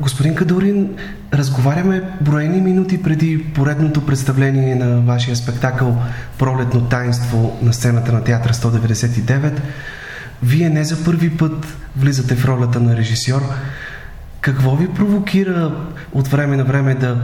[0.00, 0.88] Господин Кадурин,
[1.34, 6.02] разговаряме броени минути преди поредното представление на вашия спектакъл
[6.38, 9.60] Пролетно таинство на сцената на театъра 199.
[10.42, 11.66] Вие не за първи път
[11.96, 13.42] влизате в ролята на режисьор.
[14.40, 15.74] Какво ви провокира
[16.12, 17.20] от време на време да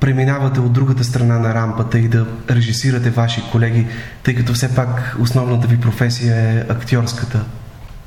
[0.00, 3.86] преминавате от другата страна на рампата и да режисирате ваши колеги,
[4.22, 7.44] тъй като все пак основната ви професия е актьорската?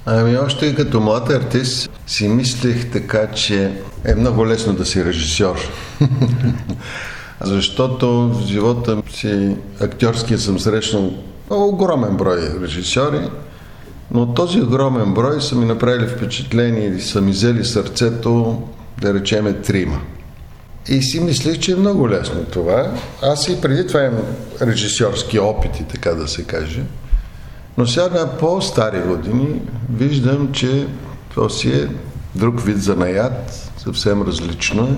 [0.09, 3.71] Ами още като млад артист си мислех така, че
[4.05, 5.55] е много лесно да си режисьор.
[7.41, 11.13] Защото в живота си актьорския съм срещнал
[11.49, 13.29] огромен брой режисьори,
[14.11, 18.61] но този огромен брой са ми направили впечатление или са ми взели сърцето,
[19.01, 20.01] да речеме, трима.
[20.89, 22.91] И си мислех, че е много лесно това.
[23.21, 24.25] Аз и преди това имам
[24.61, 26.81] режисьорски опити, така да се каже.
[27.77, 29.61] Но сега на по-стари години
[29.93, 30.87] виждам, че
[31.35, 31.89] то си е
[32.35, 34.97] друг вид занаят, съвсем различно е.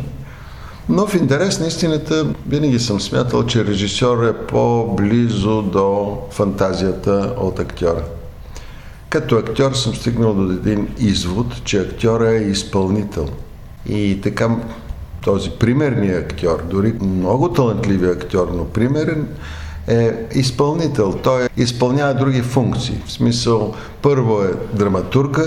[0.89, 7.59] Но в интерес на истината винаги съм смятал, че режисьор е по-близо до фантазията от
[7.59, 8.03] актьора.
[9.09, 13.29] Като актьор съм стигнал до един извод, че актьора е изпълнител.
[13.85, 14.49] И така
[15.21, 19.27] този примерният актьор, дори много талантливия актьор, но примерен,
[19.89, 21.13] е изпълнител.
[21.23, 23.01] Той изпълнява други функции.
[23.05, 25.43] В смисъл, първо е драматурга,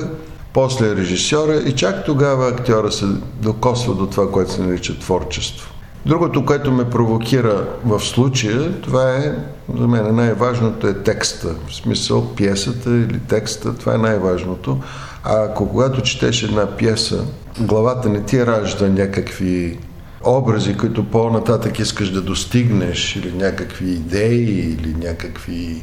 [0.52, 3.06] после е режисьора и чак тогава актьора се
[3.42, 5.68] докосва до това, което се нарича творчество.
[6.06, 9.34] Другото, което ме провокира в случая, това е,
[9.78, 11.48] за мен най-важното е текста.
[11.68, 14.80] В смисъл, пиесата или текста, това е най-важното.
[15.24, 17.24] А ако когато четеш една пиеса,
[17.60, 19.78] главата не ти ражда някакви
[20.24, 25.82] образи, които по-нататък искаш да достигнеш, или някакви идеи, или някакви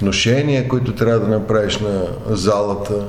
[0.00, 3.06] вношения, които трябва да направиш на залата,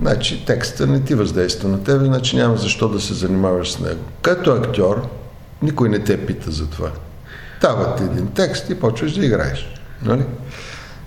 [0.00, 4.00] значи текста не ти въздейства на тебе, значи няма защо да се занимаваш с него.
[4.22, 5.08] Като актьор,
[5.62, 6.90] никой не те пита за това.
[7.60, 9.74] Дават един текст и почваш да играеш.
[10.04, 10.24] Нали?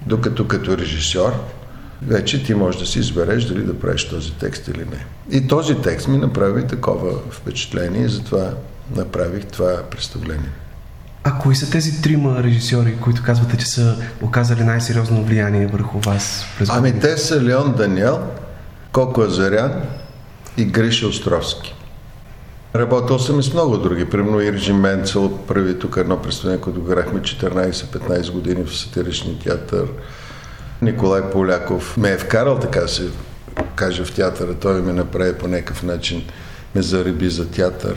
[0.06, 1.32] Докато като режисьор,
[2.02, 5.06] вече ти можеш да си избереш дали да правиш този текст или не.
[5.32, 8.52] И този текст ми направи такова впечатление затова
[8.96, 10.52] направих това представление.
[11.24, 16.46] А кои са тези трима режисьори, които казвате, че са оказали най-сериозно влияние върху вас?
[16.58, 18.28] През ами те са Леон Даниел,
[18.92, 19.72] Коко Азарян
[20.58, 21.76] и Гриша Островски.
[22.76, 24.06] Работил съм и с много други.
[24.06, 29.86] Примерно Иржи Менцел прави тук едно представление, което играхме 14-15 години в сатиричния театър.
[30.82, 33.10] Николай Поляков ме е вкарал, така се
[33.76, 34.54] каже, в театъра.
[34.54, 36.24] Той ме направи по някакъв начин,
[36.76, 37.96] ме зареби за театър.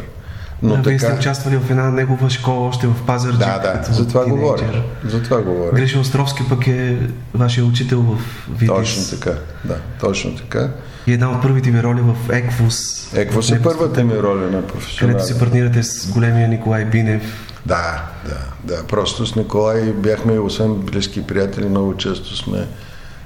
[0.62, 0.88] Но да, така...
[0.91, 3.38] Вие сте участвали в една негова школа още в Пазарджик.
[3.38, 4.82] Да, да, за това говоря.
[5.04, 5.72] За това говоря.
[5.72, 6.98] Гриша Островски пък е
[7.34, 8.19] вашия учител в
[8.50, 8.69] Витис.
[8.69, 10.70] Точно така, да, точно така.
[11.06, 12.76] И една от първите ви роли в Еквус.
[13.14, 15.16] Еквус е първата ми роля на професионал.
[15.16, 17.22] Където се партнирате с големия Николай Бинев.
[17.66, 18.86] Да, да, да.
[18.86, 22.66] Просто с Николай бяхме, освен близки приятели, много често сме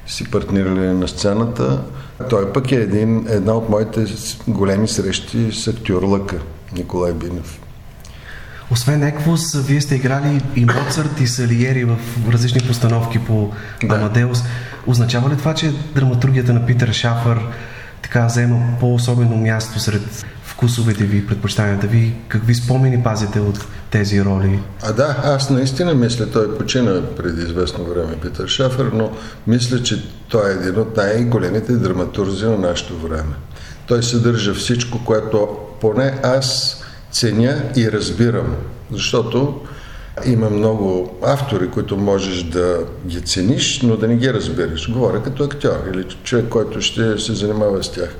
[0.07, 1.81] си партнирали на сцената.
[2.31, 4.05] Той пък е един, една от моите
[4.49, 6.39] големи срещи с актьор Лъка,
[6.77, 7.59] Николай Бинев.
[8.71, 11.97] Освен Еквус, вие сте играли и Моцарт, и Салиери в
[12.33, 13.53] различни постановки по
[13.85, 13.95] да.
[13.95, 14.43] Амадеус.
[14.87, 17.41] Означава ли това, че драматургията на Питър Шафър
[18.03, 22.15] така взема по-особено място сред вкусовете ви, предпочитанията ви?
[22.29, 24.61] Какви спомени пазите от тези роли?
[24.83, 29.11] А да, аз наистина мисля, той почина преди известно време Питър Шафър, но
[29.47, 33.35] мисля, че той е един от най-големите драматурзи на нашето време.
[33.87, 35.49] Той съдържа всичко, което
[35.83, 36.77] поне аз
[37.11, 38.57] ценя и разбирам,
[38.93, 39.61] защото
[40.27, 44.91] има много автори, които можеш да ги цениш, но да не ги разбираш.
[44.93, 48.17] Говоря като актьор или човек, който ще се занимава с тях.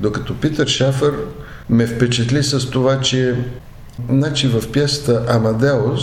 [0.00, 1.14] Докато Питър Шафър
[1.70, 3.34] ме впечатли с това, че
[4.10, 6.02] значи в пиесата Амадеус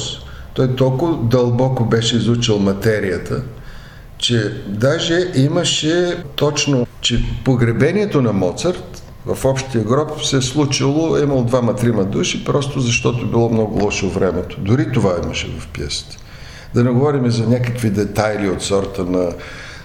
[0.53, 3.43] той толкова дълбоко беше изучил материята,
[4.17, 11.21] че даже имаше точно, че погребението на Моцарт в общия гроб се е случило, е
[11.21, 14.57] имал двама-трима души, просто защото било много лошо времето.
[14.59, 16.17] Дори това имаше в пиесата.
[16.73, 19.33] Да не говорим за някакви детайли от сорта на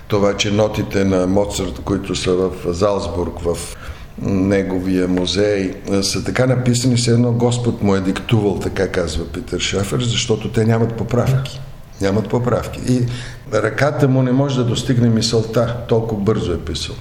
[0.08, 3.76] това, че нотите на Моцарт, които са в Залцбург, в
[4.22, 10.00] неговия музей, са така написани, се едно Господ му е диктувал, така казва Питър Шафер,
[10.00, 11.60] защото те нямат поправки.
[12.00, 12.80] Нямат поправки.
[12.88, 13.06] И
[13.54, 16.94] ръката му не може да достигне мисълта, толкова бързо е писал.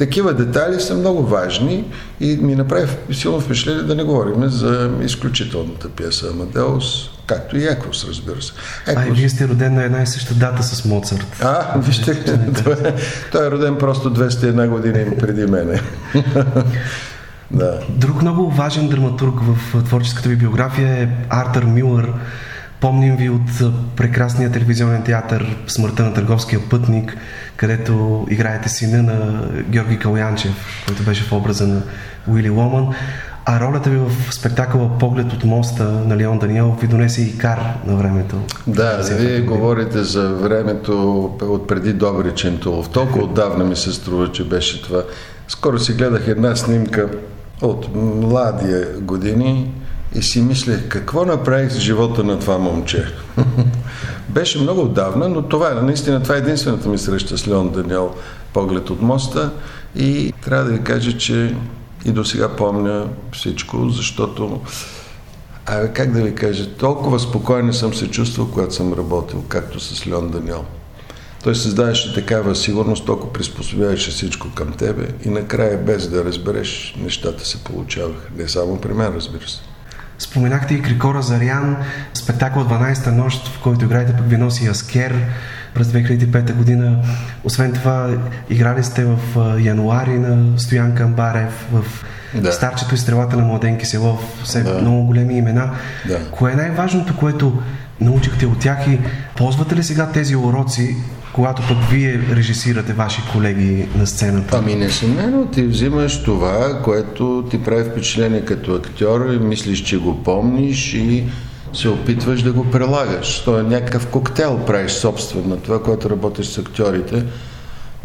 [0.00, 1.84] Такива детайли са много важни
[2.20, 6.84] и ми направи силно впечатление да не говорим за изключителната пиеса Амадеус,
[7.26, 8.52] както и Еквус, разбира се.
[8.86, 9.06] Еквус...
[9.06, 11.40] А и вие сте роден на една и съща дата с Моцарт.
[11.42, 12.24] А, вижте,
[12.64, 12.76] той,
[13.32, 15.80] той е роден просто 201 години преди мене.
[17.52, 17.80] Да.
[17.88, 22.12] Друг много важен драматург в творческата ви биография е Артър Мюлър.
[22.80, 27.16] Помним ви от прекрасния телевизионен театър Смъртта на търговския пътник,
[27.56, 31.82] където играете сина на Георги Калянчев, който беше в образа на
[32.28, 32.94] Уили Ломан.
[33.44, 37.74] А ролята ви в спектакъла Поглед от моста на Леон Даниел ви донесе и кар
[37.86, 38.36] на времето.
[38.66, 42.88] Да, вие говорите за времето от преди Добричен Тулов.
[42.88, 45.02] Толкова отдавна ми се струва, че беше това.
[45.48, 47.08] Скоро си гледах една снимка
[47.62, 49.70] от младия години
[50.14, 53.14] и си мислех какво направих с живота на това момче.
[54.28, 58.14] беше много отдавна, но това е наистина това е единствената ми среща с Леон Даниел
[58.52, 59.52] Поглед от моста
[59.96, 61.54] и трябва да ви кажа, че
[62.04, 64.60] и до сега помня всичко, защото
[65.66, 70.06] а как да ви кажа, толкова спокойно съм се чувствал, когато съм работил, както с
[70.06, 70.64] Леон Даниел.
[71.44, 77.46] Той създаваше такава сигурност, толкова приспособяваше всичко към тебе и накрая, без да разбереш, нещата
[77.46, 78.28] се получаваха.
[78.36, 79.69] Не само при мен, разбира се.
[80.20, 81.76] Споменахте и Крикора Зарян,
[82.14, 85.14] спектакъл 12-та нощ, в който играете пък ви носи Аскер
[85.74, 86.98] през 2005 година.
[87.44, 88.10] Освен това,
[88.50, 89.18] играли сте в
[89.60, 91.84] януари на Стоян Камбарев, в
[92.34, 92.52] да.
[92.52, 94.74] Старчето и стрелата на Младенки село, все да.
[94.74, 95.70] много големи имена.
[96.08, 96.30] Да.
[96.30, 97.62] Кое е най-важното, което
[98.00, 99.00] научихте от тях и
[99.36, 100.96] ползвате ли сега тези уроци
[101.32, 104.58] когато пък вие режисирате ваши колеги на сцената?
[104.58, 110.22] Ами несъмнено ти взимаш това, което ти прави впечатление като актьор и мислиш, че го
[110.22, 111.24] помниш и
[111.72, 113.44] се опитваш да го прилагаш.
[113.44, 117.24] То е някакъв коктейл, правиш собствен на това, което работиш с актьорите,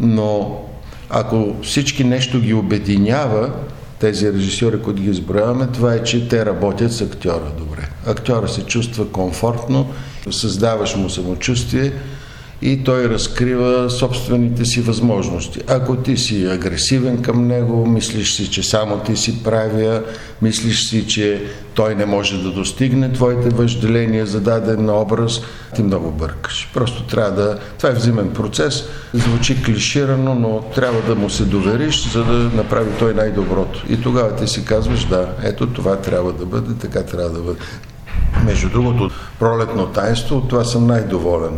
[0.00, 0.60] но
[1.10, 3.50] ако всички нещо ги обединява,
[3.98, 7.88] тези режисьори, които ги изброяваме, това е, че те работят с актьора добре.
[8.06, 9.86] Актьора се чувства комфортно,
[10.30, 11.92] създаваш му самочувствие,
[12.62, 15.60] и той разкрива собствените си възможности.
[15.68, 20.02] Ако ти си агресивен към него, мислиш си, че само ти си правя,
[20.42, 21.42] мислиш си, че
[21.74, 25.40] той не може да достигне твоите въжделения за даден образ,
[25.74, 26.70] ти много бъркаш.
[26.74, 27.58] Просто трябва да...
[27.78, 32.90] Това е взимен процес, звучи клиширано, но трябва да му се довериш, за да направи
[32.98, 33.84] той най-доброто.
[33.88, 37.58] И тогава ти си казваш, да, ето това трябва да бъде, така трябва да бъде.
[38.44, 41.52] Между другото, пролетно тайнство, от това съм най-доволен.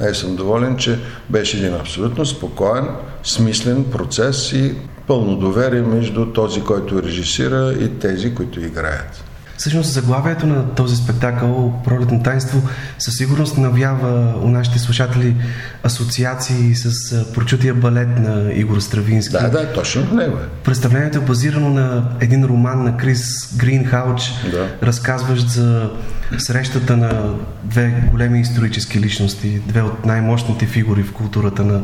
[0.00, 0.98] Аз съм доволен, че
[1.30, 2.88] беше един абсолютно спокоен,
[3.22, 4.74] смислен процес и
[5.06, 9.24] пълно доверие между този, който режисира и тези, които играят.
[9.56, 12.62] Всъщност заглавието на този спектакъл Пролетно тайнство
[12.98, 15.36] със сигурност навява у нашите слушатели
[15.82, 19.32] асоциации с прочутия балет на Игор Стравински.
[19.32, 20.62] Да, да, точно него е.
[20.64, 24.68] Представлението е базирано на един роман на Крис Гринхауч, да.
[24.82, 25.90] разказващ за
[26.38, 31.80] срещата на две големи исторически личности, две от най-мощните фигури в културата на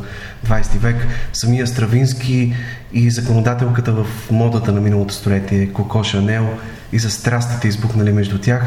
[0.47, 2.55] 20 век, самия Стравински
[2.93, 6.49] и законодателката в модата на миналото столетие Коко Шанел
[6.93, 8.63] и за страстите избухнали между тях.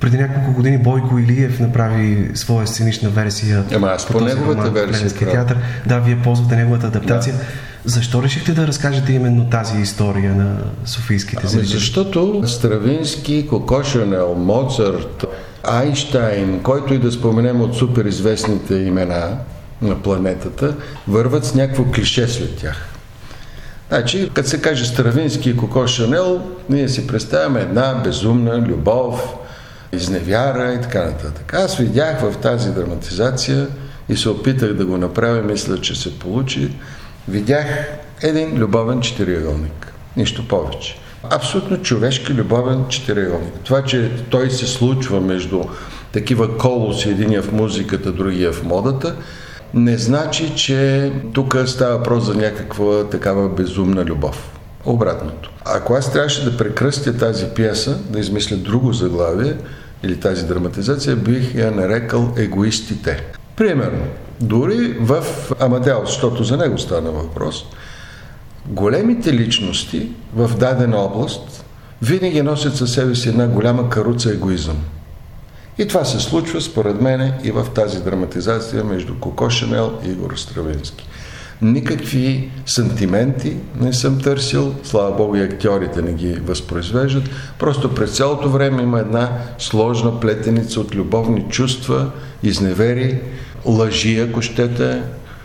[0.00, 5.10] Преди няколко години Бойко Илиев направи своя сценична версия Ама аз по, по неговата версия.
[5.10, 5.58] театър.
[5.86, 7.34] Да, вие ползвате неговата адаптация.
[7.34, 7.40] Да.
[7.84, 11.60] Защо решихте да разкажете именно тази история на софийските зрители?
[11.60, 15.24] Ами защото Стравински, Коко Шанел, Моцарт,
[15.64, 19.38] Айнштайн, който и да споменем от супер известните имена
[19.82, 20.74] на планетата,
[21.08, 22.91] върват с някакво клише след тях.
[23.92, 29.34] Значи, като се каже Стравински и Коко Шанел, ние си представяме една безумна любов,
[29.92, 31.54] изневяра и така нататък.
[31.54, 33.66] Аз видях в тази драматизация
[34.08, 36.72] и се опитах да го направя, мисля, че се получи,
[37.28, 37.66] видях
[38.22, 39.92] един любовен четириъгълник.
[40.16, 40.98] Нищо повече.
[41.30, 43.54] Абсолютно човешки любовен четириъгълник.
[43.64, 45.62] Това, че той се случва между
[46.12, 49.16] такива колоси, единия в музиката, другия в модата,
[49.74, 54.58] не значи, че тук става въпрос за някаква такава безумна любов.
[54.84, 55.50] Обратното.
[55.64, 59.54] Ако аз трябваше да прекръстя тази пиеса, да измисля друго заглавие
[60.02, 63.24] или тази драматизация, бих я нарекал егоистите.
[63.56, 64.04] Примерно,
[64.40, 65.24] дори в
[65.60, 67.64] Амадеус, защото за него стана въпрос,
[68.66, 71.64] големите личности в дадена област
[72.02, 74.76] винаги носят със себе си една голяма каруца егоизъм.
[75.78, 80.34] И това се случва, според мен, и в тази драматизация между Коко Шанел и Игор
[80.36, 81.08] Стравински.
[81.62, 88.50] Никакви сантименти не съм търсил, слава Богу и актьорите не ги възпроизвеждат, просто през цялото
[88.50, 92.10] време има една сложна плетеница от любовни чувства,
[92.42, 93.20] изневери,
[93.66, 95.02] лъжи, ако щете,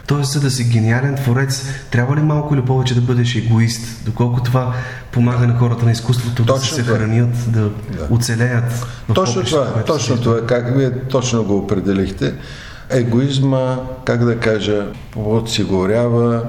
[0.07, 4.05] Тоест, за да си гениален творец, трябва ли малко или повече да бъдеш егоист?
[4.05, 4.73] Доколко това
[5.11, 8.71] помага на хората на изкуството точно да се съхранят, да, да оцелеят
[9.09, 12.33] в Точно това, точно това, как вие точно го определихте.
[12.89, 16.43] Егоизма, как да кажа, подсигурява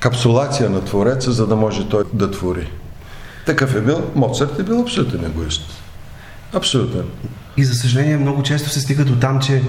[0.00, 2.70] капсулация на Твореца, за да може той да твори.
[3.46, 4.02] Такъв е бил.
[4.14, 5.62] Моцарт е бил абсолютен егоист.
[6.52, 7.04] Абсолютен.
[7.56, 9.62] И за съжаление много често се стига до там, че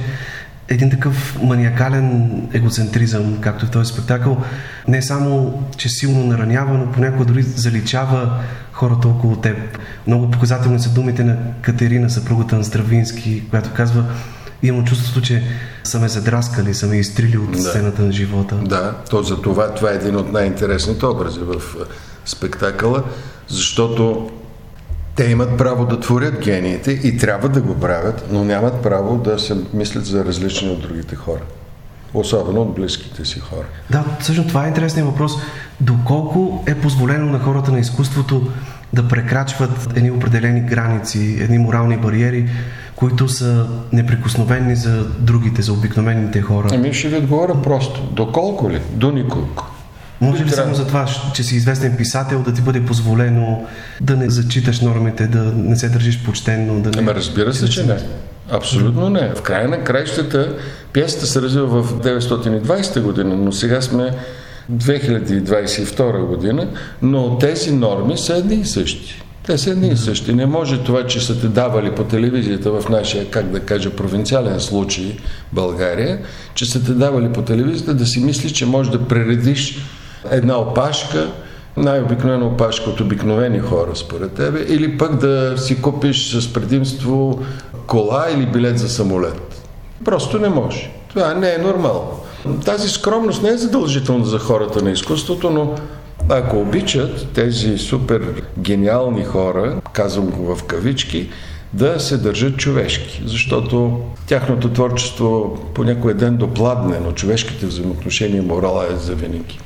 [0.72, 4.44] един такъв маниакален егоцентризъм, както в този спектакъл,
[4.88, 8.40] не само, че силно наранява, но понякога дори заличава
[8.72, 9.58] хората около теб.
[10.08, 14.06] Много показателни са думите на Катерина, съпругата на Стравински, която казва
[14.64, 15.44] имам чувството, че
[15.84, 17.62] са ме задраскали, са ме изтрили от да.
[17.62, 18.56] сцената на живота.
[18.56, 21.62] Да, то за това, това е един от най-интересните образи в
[22.26, 23.04] спектакъла,
[23.48, 24.30] защото
[25.16, 29.40] те имат право да творят гениите и трябва да го правят, но нямат право да
[29.40, 31.42] се мислят за различни от другите хора.
[32.14, 33.66] Особено от близките си хора.
[33.90, 35.32] Да, всъщност това е интересният въпрос.
[35.80, 38.48] Доколко е позволено на хората на изкуството
[38.94, 42.50] да прекрачват едни определени граници, едни морални бариери,
[42.96, 46.68] които са неприкосновени за другите, за обикновените хора?
[46.72, 48.02] Ами ще ви отговоря просто.
[48.12, 48.82] Доколко ли?
[48.94, 49.71] До николко.
[50.22, 53.66] Може ли само за това, че си известен писател, да ти бъде позволено
[54.02, 56.82] да не зачиташ нормите, да не се държиш почтенно?
[56.82, 56.98] Да не...
[56.98, 57.98] Ама разбира се, че не.
[58.52, 59.34] Абсолютно не.
[59.36, 60.56] В края на краищата
[60.94, 64.12] пиесата се развива в 920 година, но сега сме
[64.72, 66.68] 2022 година,
[67.02, 69.22] но тези норми са едни и същи.
[69.46, 70.34] Те са едни и същи.
[70.34, 74.60] Не може това, че са те давали по телевизията в нашия, как да кажа, провинциален
[74.60, 75.18] случай
[75.54, 76.20] България,
[76.54, 79.78] че са те давали по телевизията да си мислиш, че можеш да прередиш
[80.32, 81.32] една опашка,
[81.78, 87.44] най-обикновена опашка от обикновени хора според тебе, или пък да си купиш с предимство
[87.88, 89.62] кола или билет за самолет.
[90.06, 90.92] Просто не може.
[91.10, 92.20] Това не е нормално.
[92.66, 95.76] Тази скромност не е задължителна за хората на изкуството, но
[96.30, 98.22] ако обичат тези супер
[98.60, 101.30] гениални хора, казвам го в кавички,
[101.74, 108.86] да се държат човешки, защото тяхното творчество по някой ден допладне, но човешките взаимоотношения морала
[108.86, 109.60] е за винаги.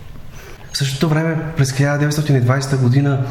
[0.76, 3.26] В същото време през 1920 година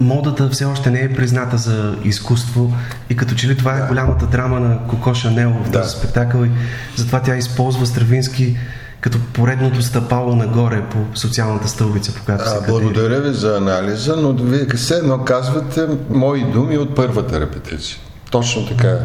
[0.00, 2.74] модата все още не е призната за изкуство
[3.10, 5.88] и като че ли това е голямата драма на Коко Шанел в този да.
[5.88, 6.50] спектакъл и
[6.96, 8.58] затова тя използва Стравински
[9.00, 12.70] като поредното стъпало нагоре по социалната стълбица, по която се кадери.
[12.70, 17.98] Благодаря ви за анализа, но вие все едно казвате мои думи от първата репетиция.
[18.30, 18.98] Точно така е.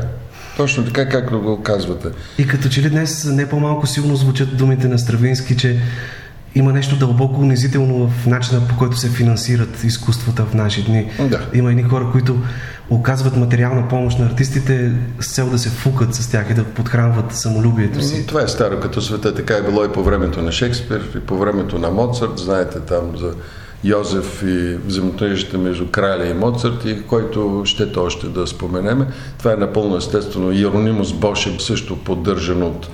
[0.57, 2.07] Точно така, както го казвате.
[2.37, 5.79] И като че ли днес не по-малко силно звучат думите на Стравински, че
[6.55, 11.11] има нещо дълбоко унизително в начина по който се финансират изкуствата в наши дни.
[11.19, 11.41] Да.
[11.53, 12.37] Има едни хора, които
[12.89, 17.33] оказват материална помощ на артистите с цел да се фукат с тях и да подхранват
[17.33, 18.27] самолюбието си.
[18.27, 21.37] Това е старо като света, така е било и по времето на Шекспир, и по
[21.37, 23.33] времето на Моцарт, знаете там за
[23.83, 29.07] Йозеф и взаимоотношенията между краля и Моцарт, и който ще то още да споменеме.
[29.37, 30.51] Това е напълно естествено.
[30.51, 32.87] Иеронимус Боше също поддържан от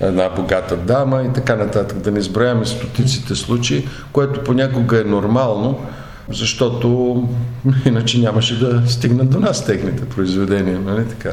[0.00, 1.98] една богата дама и така нататък.
[1.98, 5.86] Да не изброяваме стотиците случаи, което понякога е нормално,
[6.28, 7.28] защото
[7.84, 11.30] иначе нямаше да стигнат до нас техните произведения, нали така?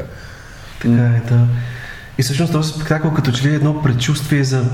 [0.82, 1.46] Така е, да.
[2.18, 4.64] И всъщност този спектакъл като че ли е едно предчувствие за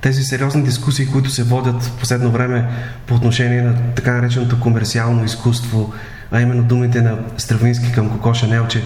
[0.00, 2.68] тези сериозни дискусии, които се водят в последно време
[3.06, 5.92] по отношение на така нареченото комерциално изкуство,
[6.30, 8.82] а именно думите на Стравински към Коко Шанел, че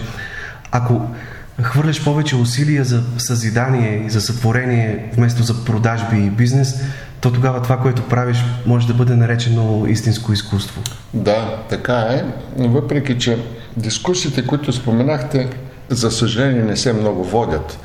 [0.73, 1.15] ако
[1.63, 6.75] хвърляш повече усилия за съзидание и за сътворение, вместо за продажби и бизнес,
[7.21, 10.83] то тогава това, което правиш, може да бъде наречено истинско изкуство.
[11.15, 12.25] Да, така е.
[12.59, 13.39] Въпреки, че
[13.77, 15.49] дискусиите, които споменахте,
[15.89, 17.79] за съжаление не се много водят.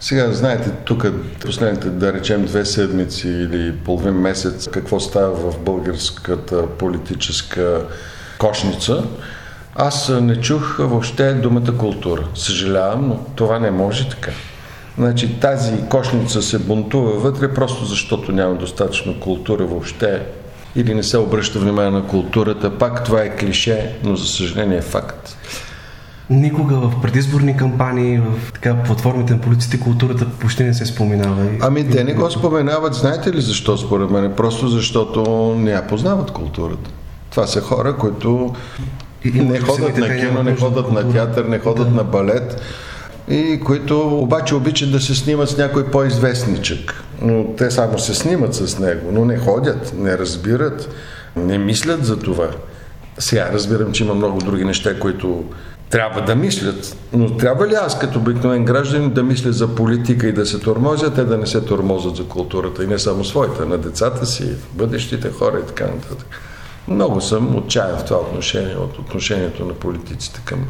[0.00, 1.06] Сега, знаете, тук
[1.40, 7.80] последните, да речем, две седмици или половин месец, какво става в българската политическа
[8.38, 9.04] кошница,
[9.74, 12.24] аз не чух въобще думата култура.
[12.34, 14.30] Съжалявам, но това не може така.
[14.98, 20.22] Значи тази кошница се бунтува вътре, просто защото няма достатъчно култура въобще
[20.76, 22.78] или не се обръща внимание на културата.
[22.78, 25.36] Пак това е клише, но за съжаление е факт.
[26.30, 31.46] Никога в предизборни кампании, в така, платформите на полиците, културата почти не се споменава.
[31.60, 34.32] Ами те не го споменават, знаете ли защо според мен?
[34.36, 36.90] Просто защото не я познават културата.
[37.30, 38.54] Това са хора, които
[39.24, 42.60] не ходят на кино, не ходят на театър, не ходят на балет
[43.28, 47.04] и които обаче обичат да се снимат с някой по-известничък.
[47.22, 50.88] Но те само се снимат с него, но не ходят, не разбират,
[51.36, 52.48] не мислят за това.
[53.18, 55.44] Сега разбирам, че има много други неща, които
[55.90, 56.96] трябва да мислят.
[57.12, 61.14] Но трябва ли аз като обикновен гражданин да мисля за политика и да се тормозя,
[61.14, 65.30] те да не се тормозят за културата и не само своите, на децата си, бъдещите
[65.30, 66.26] хора и така нататък.
[66.88, 70.66] Много съм отчаян в това отношение, от отношението на политиците към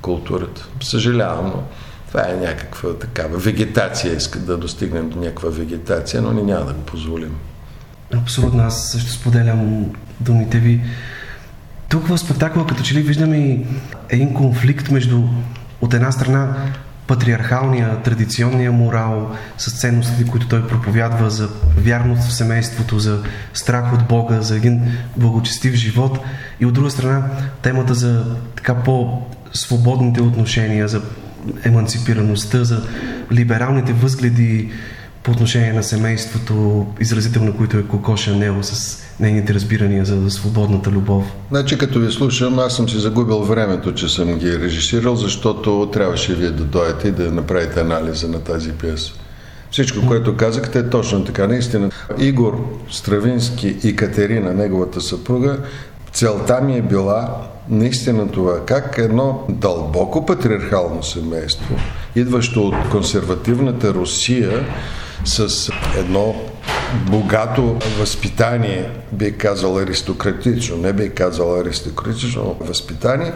[0.00, 0.68] културата.
[0.82, 1.62] Съжалявам, но
[2.08, 6.72] това е някаква такава вегетация, иска да достигнем до някаква вегетация, но ни няма да
[6.72, 7.36] го позволим.
[8.14, 10.80] Абсолютно, аз също споделям думите ви.
[11.88, 13.66] Тук в спектакъла като че ли виждаме и
[14.08, 15.22] един конфликт между
[15.80, 16.56] от една страна
[17.06, 21.48] патриархалния, традиционния морал с ценностите, които той проповядва за
[21.78, 23.22] вярност в семейството, за
[23.54, 24.82] страх от Бога, за един
[25.16, 26.18] благочестив живот.
[26.60, 27.22] И от друга страна
[27.62, 31.02] темата за така по-свободните отношения, за
[31.64, 32.82] емансипираността, за
[33.32, 34.72] либералните възгледи
[35.26, 40.90] по отношение на семейството, изразител на които е Коко Шанел с нейните разбирания за свободната
[40.90, 41.24] любов?
[41.50, 46.34] Значи, като ви слушам, аз съм си загубил времето, че съм ги режисирал, защото трябваше
[46.34, 49.12] вие да дойдете и да направите анализа на тази пиеса.
[49.70, 51.46] Всичко, което казахте е точно така.
[51.46, 55.58] Наистина, Игор Стравински и Катерина, неговата съпруга,
[56.12, 57.36] целта ми е била
[57.68, 61.74] наистина това, как едно дълбоко патриархално семейство,
[62.16, 64.66] идващо от консервативната Русия,
[65.26, 66.34] с едно
[67.10, 73.32] богато възпитание, би казал аристократично, не би казал аристократично възпитание,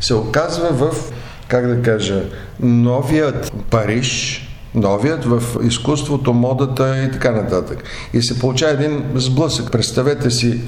[0.00, 1.12] се оказва в,
[1.48, 2.22] как да кажа,
[2.60, 4.40] новият Париж,
[4.74, 7.84] новият в изкуството, модата и така нататък.
[8.12, 9.72] И се получава един сблъсък.
[9.72, 10.60] Представете си,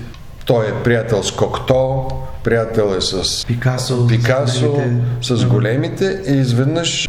[0.47, 2.09] той е приятел с Кокто,
[2.45, 5.03] приятел е с Пикасо, Пикасо с, големите.
[5.23, 7.09] с големите и изведнъж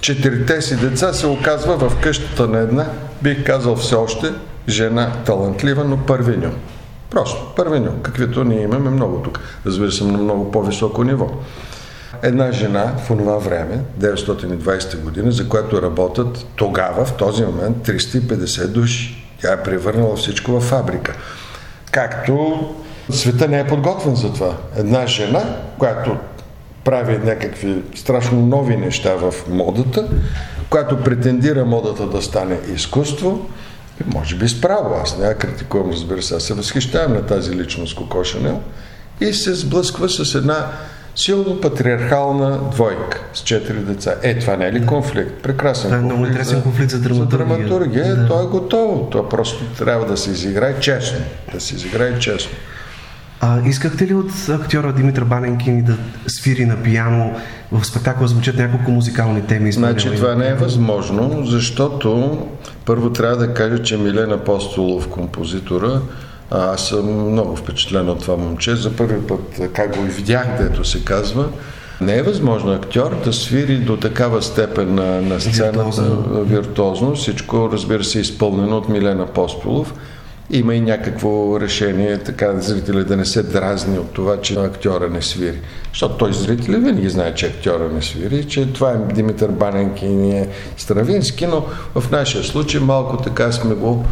[0.00, 2.86] четирите си деца се оказва в къщата на една,
[3.22, 4.32] бих казал все още,
[4.68, 6.50] жена талантлива, но първиньо.
[7.10, 9.40] Просто първиньо, каквито ние имаме много тук.
[9.66, 11.30] Разбира се, на много по-високо ниво.
[12.22, 18.66] Една жена в това време, 920 година, за която работят тогава, в този момент, 350
[18.66, 19.24] души.
[19.40, 21.14] Тя е превърнала всичко в фабрика.
[21.90, 22.68] Както
[23.10, 24.56] света не е подготвен за това.
[24.76, 26.16] Една жена, която
[26.88, 30.08] прави някакви страшно нови неща в модата,
[30.70, 33.46] която претендира модата да стане изкуство,
[34.06, 37.96] може би справо, аз не я критикувам, разбира се, аз се възхищавам на тази личност
[37.96, 38.60] Коко Шанел
[39.20, 40.66] и се сблъсква с една
[41.16, 44.14] силно патриархална двойка с четири деца.
[44.22, 45.42] Е, това не е ли конфликт?
[45.42, 47.38] Прекрасен това е много интересен конфликт за драматургия.
[47.38, 48.28] За драматургия, да.
[48.28, 49.10] то е готово.
[49.10, 51.18] То просто трябва да се изиграе честно.
[51.54, 52.56] Да се изиграе честно.
[53.40, 55.96] А, искахте ли от актьора Димитър Баненкин да
[56.26, 57.34] свири на пияно
[57.72, 59.72] в спектакъл звучат няколко музикални теми?
[59.72, 62.38] Значи това не е възможно, защото
[62.84, 66.00] първо трябва да кажа, че Милен Апостолов, композитора,
[66.50, 68.76] аз съм много впечатлен от това момче.
[68.76, 71.48] За първи път, как го и видях, дето се казва,
[72.00, 76.44] не е възможно актьор да свири до такава степен на, на сцената, виртуозно.
[76.44, 77.14] виртуозно.
[77.14, 79.94] Всичко, разбира се, е изпълнено от Милен Апостолов
[80.50, 85.22] има и някакво решение, така зрителя да не се дразни от това, че актьора не
[85.22, 85.58] свири.
[85.92, 90.14] Защото той зрителя винаги знае, че актьора не свири, че това е Димитър Баненки и
[90.16, 94.04] ние Стравински, но в нашия случай малко така сме го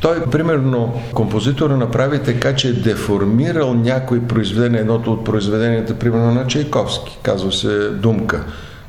[0.00, 6.46] той, примерно, композитора направи така, че е деформирал някои произведения, едното от произведенията, примерно на
[6.46, 8.44] Чайковски, казва се Думка.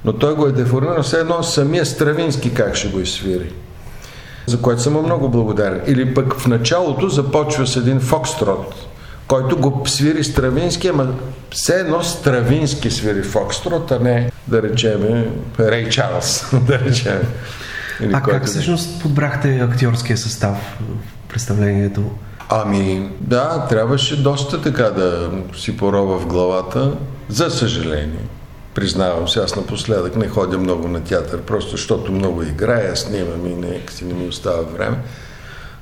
[0.06, 3.54] Но той го е деформирал все едно самия Стравински как ще го изсвири
[4.48, 5.82] за което съм много благодарен.
[5.88, 8.76] Или пък в началото започва с един фокстрот,
[9.28, 11.08] който го свири Стравински, ама
[11.52, 15.26] все едно Стравински свири фокстрот, а не да речем
[15.60, 17.22] Рей Чарлз, да речем.
[18.02, 22.12] Или а как всъщност подбрахте актьорския състав в представлението?
[22.50, 26.92] Ами, да, трябваше доста така да си порова в главата,
[27.30, 28.28] за съжаление.
[28.76, 33.56] Признавам се, аз напоследък не ходя много на театър, просто защото много играя, снимам и
[33.56, 34.98] не, си не ми остава време.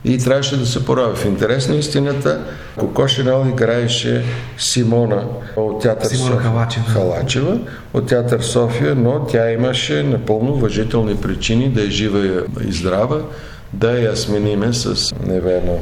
[0.06, 1.16] И трябваше да се порави.
[1.16, 2.42] В интерес на истината,
[2.78, 4.26] Коко Шинел играеше
[4.58, 5.26] Симона
[5.56, 6.86] от театър Симона София, Халачева.
[6.86, 7.60] Халачева
[7.94, 13.22] от театър София, но тя имаше напълно уважителни причини да е жива и здрава,
[13.74, 15.78] да я смениме с Невена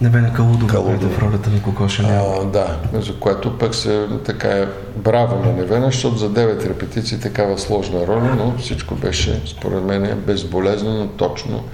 [0.00, 1.08] Невена Калудова, Калудова.
[1.08, 2.50] в ролята на Коко Шанел.
[2.52, 7.58] Да, за което пък се така е браво на Невена, защото за 9 репетиции такава
[7.58, 11.64] сложна роля, но всичко беше, според мен, безболезнено, точно.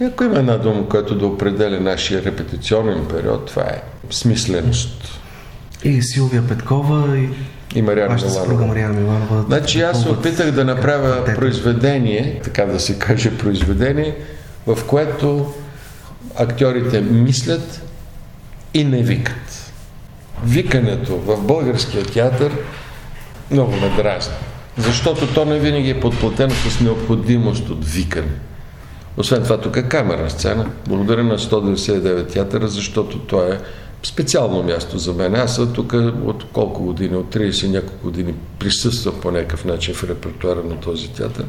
[0.00, 5.20] И ако има една дума, която да определя нашия репетиционен период, това е смисленост.
[5.84, 7.28] И Силвия Петкова и
[7.74, 8.66] и Мариана Миланова.
[8.66, 9.42] Мариана Миланова.
[9.42, 14.16] Значи аз се опитах да направя произведение, така да се каже произведение,
[14.66, 15.54] в което
[16.36, 17.82] актьорите мислят
[18.74, 19.72] и не викат.
[20.44, 22.52] Викането в българския театър
[23.50, 24.34] много ме дразни,
[24.78, 28.32] защото то не винаги е подплатено с необходимост от викане.
[29.16, 30.70] Освен това, тук е камера сцена.
[30.88, 33.58] Благодаря на 199 театъра, защото това е
[34.02, 35.34] специално място за мен.
[35.34, 35.92] Аз тук
[36.24, 41.08] от колко години, от 30 няколко години присъствам по някакъв начин в репертуара на този
[41.08, 41.44] театър.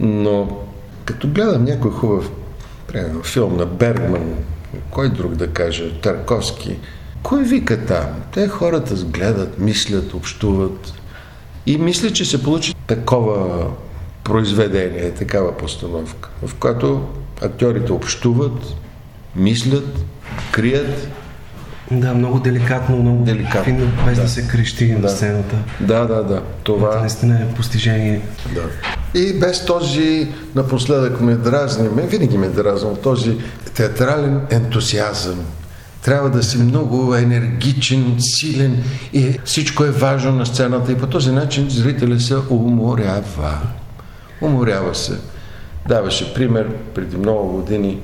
[0.00, 0.58] Но
[1.04, 2.30] като гледам някой хубав
[2.88, 4.34] примерно филм на Бергман,
[4.90, 6.76] кой друг да каже, Тарковски,
[7.22, 8.06] Кой вика там?
[8.34, 10.92] Те хората гледат, мислят, общуват.
[11.66, 13.66] И мисля, че се получи такова
[14.24, 17.08] произведение, такава постановка, в която
[17.42, 18.74] актьорите общуват,
[19.36, 20.04] мислят,
[20.52, 21.08] крият.
[21.90, 24.28] Да, много деликатно, много Деликатно, финно, без да, да.
[24.28, 24.98] се крещи Да.
[24.98, 25.56] на сцената.
[25.80, 26.42] Да, да, да.
[26.64, 28.20] Това Това наистина е постижение.
[28.54, 28.62] Да.
[29.14, 33.36] И без този, напоследък ме дразни, ме винаги ме дразнал, този
[33.74, 35.38] театрален ентусиазъм.
[36.02, 41.32] Трябва да си много енергичен, силен и всичко е важно на сцената и по този
[41.32, 43.58] начин зрителя се уморява.
[44.40, 45.18] Уморява се.
[45.88, 47.98] Даваше пример преди много години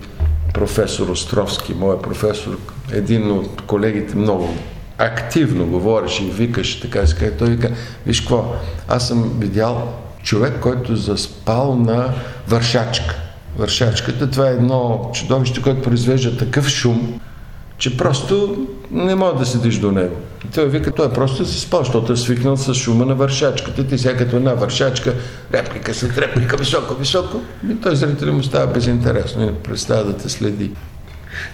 [0.54, 2.58] професор Островски, моят професор,
[2.92, 4.54] един от колегите много
[4.98, 7.02] активно говореше и викаше така.
[7.26, 7.70] И той вика,
[8.06, 8.54] виж какво,
[8.88, 12.14] аз съм видял човек, който е заспал на
[12.48, 13.14] вършачка.
[13.58, 17.20] Вършачката, това е едно чудовище, което произвежда такъв шум,
[17.78, 20.16] че просто не може да седиш до него.
[20.44, 23.86] И той вика, той е просто се спал, защото е свикнал с шума на вършачката.
[23.86, 25.14] Ти сега като една вършачка,
[25.54, 30.28] реплика след реплика, високо, високо, и той зрителя му става безинтересно и представя да те
[30.28, 30.70] следи.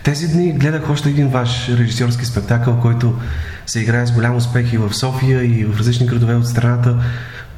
[0.04, 3.14] Тези дни гледах още един ваш режисьорски спектакъл, който
[3.66, 6.96] се играе с голям успех и в София, и в различни градове от страната.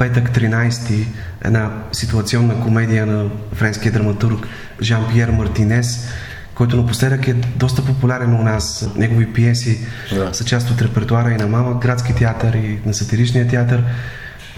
[0.02, 1.06] Петък 13,
[1.44, 4.46] една ситуационна комедия на френския драматург
[4.82, 6.08] Жан-Пьер Мартинес,
[6.54, 8.88] който напоследък е доста популярен у нас.
[8.96, 9.80] Негови пиеси
[10.14, 10.34] Да.
[10.34, 13.84] са част от репертуара и на Малък градски театър, и на сатиричния театър.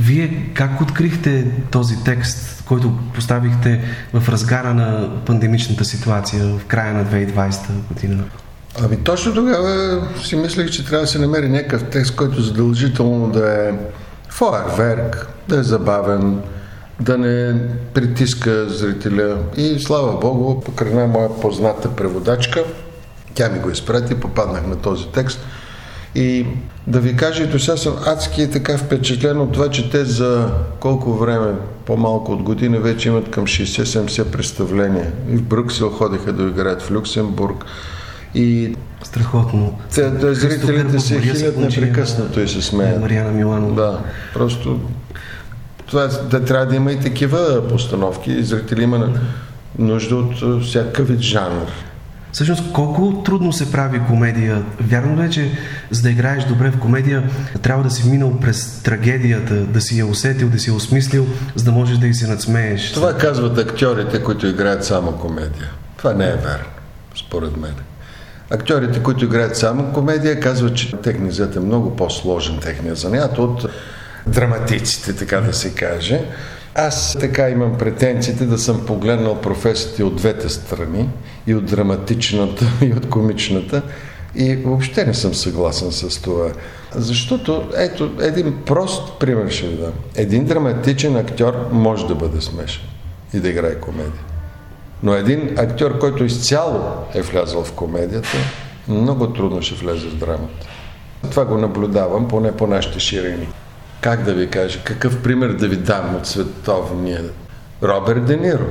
[0.01, 3.81] Вие как открихте този текст, който поставихте
[4.13, 8.25] в разгара на пандемичната ситуация в края на 2020 година?
[8.85, 13.69] Ами точно тогава си мислех, че трябва да се намери някакъв текст, който задължително да
[13.69, 13.73] е
[14.35, 16.41] фойерверк, да е забавен,
[17.01, 17.61] да не
[17.95, 19.39] притиска зрителя.
[19.57, 22.65] И слава Богу, покрай една моя позната преводачка,
[23.35, 25.41] тя ми го изпрати, попаднах на този текст.
[26.15, 26.47] И
[26.87, 30.51] да ви кажа, и до сега съм адски така впечатлен от това, че те за
[30.81, 31.55] колко време,
[31.87, 35.13] по-малко от година, вече имат към 60-70 представления.
[35.31, 37.65] И в Брюксел ходиха да играят в Люксембург.
[38.35, 39.79] И Страхотно.
[39.95, 43.01] те, те, зрителите Христо се хилят непрекъснато и се смеят.
[43.01, 43.83] Мариана Миланова.
[43.83, 44.01] Да,
[44.35, 44.81] просто
[45.87, 48.33] това, да трябва да има и такива постановки.
[48.33, 49.09] И зрители има
[49.79, 51.67] нужда от всякакъв вид жанр.
[52.33, 54.63] Всъщност, колко трудно се прави комедия?
[54.81, 55.51] Вярно ли е, че
[55.91, 57.31] за да играеш добре в комедия,
[57.63, 61.65] трябва да си минал през трагедията, да си я усетил, да си я осмислил, за
[61.65, 62.93] да можеш да и се надсмееш?
[62.93, 65.71] Това казват актьорите, които играят само комедия.
[65.97, 66.65] Това не е верно,
[67.15, 67.75] според мен.
[68.51, 73.67] Актьорите, които играят само комедия, казват, че техният е много по-сложен техният занят от
[74.27, 76.21] драматиците, така да се каже.
[76.75, 81.09] Аз така имам претенциите да съм погледнал професиите от двете страни,
[81.47, 83.83] и от драматичната, и от комичната,
[84.35, 86.53] и въобще не съм съгласен с това.
[86.95, 89.93] Защото, ето, един прост пример ще ви дам.
[90.17, 92.83] Един драматичен актьор може да бъде смешен
[93.35, 94.34] и да играе комедия.
[95.05, 96.81] Но един актьор, който изцяло
[97.15, 98.39] е влязъл в комедията,
[98.89, 100.67] много трудно ще влезе в драмата.
[101.31, 103.49] Това го наблюдавам, поне по нашите ширини.
[104.01, 107.23] Как да ви кажа, какъв пример да ви дам от световния?
[107.83, 108.67] Роберт Де Ниро.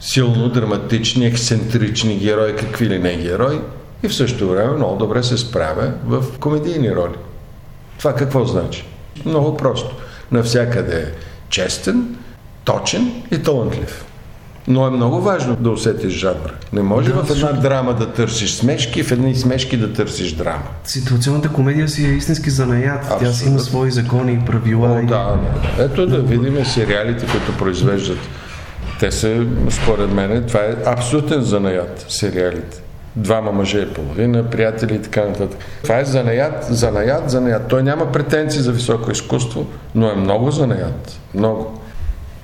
[0.00, 3.58] Силно драматични, ексцентрични герои, какви ли не герои,
[4.02, 7.16] и в същото време много добре се справя в комедийни роли.
[7.98, 8.84] Това какво значи?
[9.24, 9.96] Много просто.
[10.32, 11.12] Навсякъде е
[11.48, 12.16] честен,
[12.64, 14.04] точен и талантлив.
[14.68, 16.52] Но е много важно да усетиш жанра.
[16.72, 20.62] Не може Да, в една драма да търсиш смешки, в едни смешки да търсиш драма.
[20.84, 23.12] Ситуационната комедия си е истински занаят.
[23.20, 24.88] Тя си има свои закони и правила.
[24.88, 25.06] О, и...
[25.06, 25.38] да,
[25.76, 25.84] да.
[25.84, 28.18] Ето да видим сериалите, които произвеждат.
[29.00, 32.82] Те са, според мен, това е абсолютен занаят, сериалите.
[33.16, 35.58] Двама мъже и половина, приятели и така нататък.
[35.82, 37.68] Това е занаят, занаят, занаят.
[37.68, 41.18] Той няма претенции за високо изкуство, но е много занаят.
[41.34, 41.81] Много.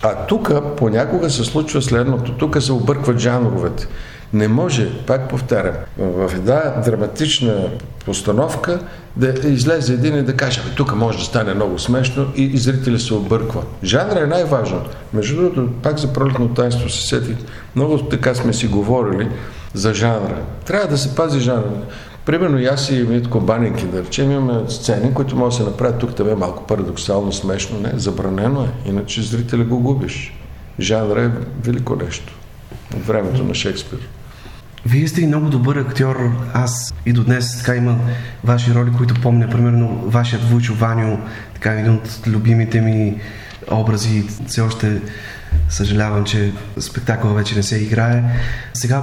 [0.03, 2.33] А тук понякога се случва следното.
[2.33, 3.87] Тук се объркват жанровете.
[4.33, 7.69] Не може, пак повтарям, в една драматична
[8.05, 8.81] постановка
[9.17, 12.59] да излезе един и да каже, «Абе, тук може да стане много смешно и, и
[12.59, 13.63] зрителя се обърква.
[13.85, 14.83] Жанра е най-важно.
[15.13, 17.37] Между другото, пак за пролетно таинство се сетих,
[17.77, 19.29] много така сме си говорили
[19.75, 20.37] за жанра.
[20.65, 21.71] Трябва да се пази жанра.
[22.29, 25.99] Примерно и аз и Митко Банинки, да речем, имаме сцени, които може да се направят
[25.99, 30.33] тук, тебе малко парадоксално, смешно, не, забранено е, иначе зрителя го губиш.
[30.81, 31.31] Жанра е
[31.63, 32.39] велико нещо
[32.97, 33.99] от времето на Шекспир.
[34.87, 36.31] Вие сте и много добър актьор.
[36.55, 37.99] Аз и до днес така има
[38.45, 39.49] ваши роли, които помня.
[39.51, 41.19] Примерно вашият Вучо Ваню,
[41.55, 43.21] така един от любимите ми
[43.71, 44.25] образи.
[44.47, 45.01] Все още
[45.69, 48.25] Съжалявам, че спектакъл вече не се играе.
[48.75, 49.03] Сега,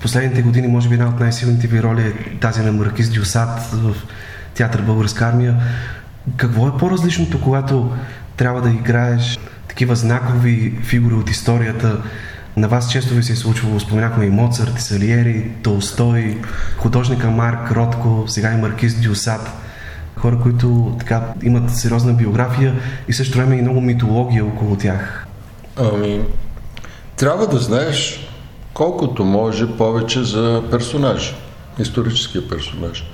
[0.00, 3.96] последните години, може би една от най-силните ви роли е тази на Маркиз Дюсат в
[4.54, 5.56] театър Българска армия.
[6.36, 7.92] Какво е по-различното, когато
[8.36, 12.02] трябва да играеш такива знакови фигури от историята?
[12.56, 16.40] На вас често ви се е случвало, споменахме и Моцарт, и Салиери, Толстой,
[16.76, 19.50] художника Марк Ротко, сега и Маркиз Дюсат.
[20.16, 22.74] Хора, които така имат сериозна биография
[23.08, 25.21] и също време и много митология около тях.
[25.76, 26.24] Ами,
[27.16, 28.28] трябва да знаеш
[28.74, 31.34] колкото може повече за персонаж,
[31.78, 33.04] историческия персонаж.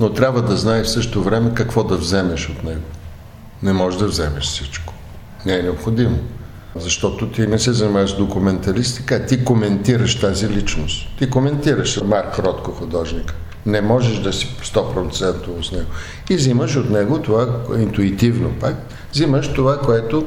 [0.00, 2.82] Но трябва да знаеш в същото време какво да вземеш от него.
[3.62, 4.94] Не можеш да вземеш всичко.
[5.46, 6.18] Не е необходимо.
[6.76, 11.08] Защото ти не се занимаваш с документалистика, ти коментираш тази личност.
[11.18, 13.34] Ти коментираш Марк Ротко художник.
[13.66, 15.86] Не можеш да си 100% с него.
[16.30, 17.48] И взимаш от него това,
[17.78, 18.74] интуитивно пак,
[19.12, 20.26] взимаш това, което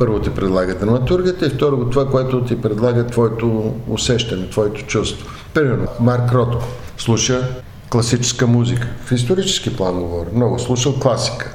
[0.00, 5.26] първо ти предлага драматургията и второ това, което ти предлага твоето усещане, твоето чувство.
[5.54, 6.64] Примерно, Марк Ротко
[6.98, 7.48] слуша
[7.90, 8.88] класическа музика.
[9.04, 10.28] В исторически план говоря.
[10.34, 11.54] Много слушал класика.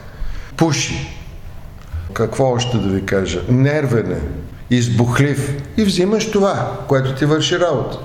[0.57, 1.17] Пуши.
[2.13, 3.41] Какво още да ви кажа?
[3.49, 4.21] Нервене.
[4.69, 5.63] Избухлив.
[5.77, 7.97] И взимаш това, което ти върши работа.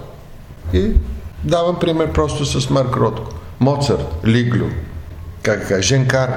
[0.73, 0.91] И
[1.45, 3.33] давам пример просто с Марк Ротко.
[3.61, 4.67] Моцарт, Лиглю,
[5.43, 6.31] как кажа, Женкар,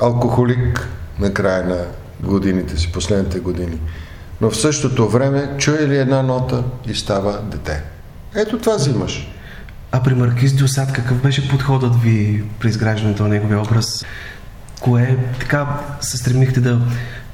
[0.00, 1.86] алкохолик на края на
[2.22, 3.78] годините си, последните години.
[4.40, 7.82] Но в същото време чуе ли една нота и става дете.
[8.34, 9.28] Ето това взимаш.
[9.92, 14.04] А при Маркиз Дюсад какъв беше подходът ви при изграждането на неговия образ?
[14.80, 16.80] Кое така се стремихте да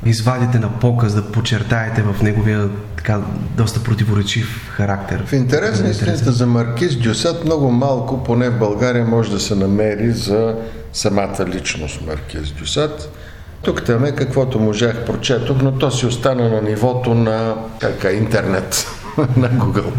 [0.06, 3.20] извадите на показ, да подчертаете в неговия така
[3.56, 5.24] доста противоречив характер?
[5.26, 9.54] В интерес на истината за Маркиз Дюсад много малко, поне в България, може да се
[9.54, 10.54] намери за
[10.92, 13.17] самата личност Маркиз Дюсад.
[13.62, 18.86] Тук там е каквото можах прочетох, но то си остана на нивото на кака, интернет,
[19.36, 19.92] на Google,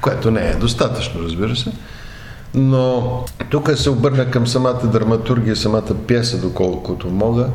[0.00, 1.72] което не е достатъчно, разбира се.
[2.54, 7.48] Но тук се обърна към самата драматургия, самата пиеса, доколкото мога,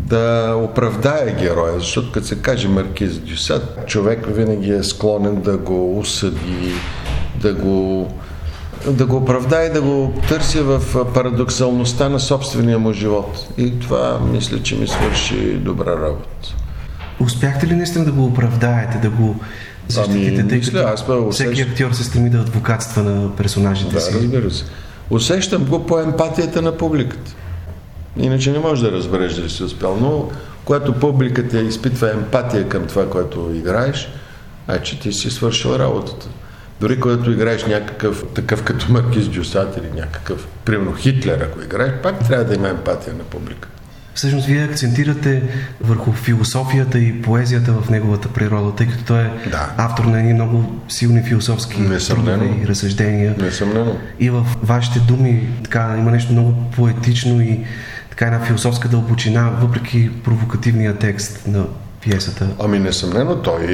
[0.00, 5.98] да оправдая героя, защото като се каже Маркиз Дюсад, човек винаги е склонен да го
[5.98, 6.74] осъди,
[7.40, 8.08] да го,
[8.86, 10.82] да го оправдае, да го търси в
[11.14, 13.48] парадоксалността на собствения му живот.
[13.58, 16.54] И това мисля, че ми свърши добра работа.
[17.20, 19.36] Успяхте ли наистина да го оправдаете, да го
[19.88, 21.52] защитите, ами, тъй мисля, като аз па, усещ...
[21.52, 24.14] всеки актьор се стреми да адвокатства на персонажите да, си.
[24.14, 24.64] разбира се.
[25.10, 27.34] Усещам го по емпатията на публиката.
[28.16, 29.98] Иначе не можеш да разбереш дали си успял.
[30.00, 30.28] Но
[30.64, 34.08] когато публиката изпитва емпатия към това, което играеш,
[34.66, 36.28] а че ти си свършил работата.
[36.82, 42.28] Дори когато играеш някакъв такъв като Маркиз Дюсат или някакъв, примерно Хитлер, ако играеш, пак
[42.28, 43.82] трябва да има емпатия на публиката.
[44.14, 45.42] Всъщност вие акцентирате
[45.80, 49.74] върху философията и поезията в неговата природа, тъй като той е да.
[49.76, 51.76] автор на едни много силни философски
[52.08, 53.34] трудове и разсъждения.
[53.38, 53.96] Несъмнено.
[54.20, 57.60] И в вашите думи така, има нещо много поетично и
[58.10, 61.64] така една философска дълбочина, въпреки провокативния текст на
[62.02, 62.48] пиесата.
[62.58, 63.66] Ами несъмнено, той,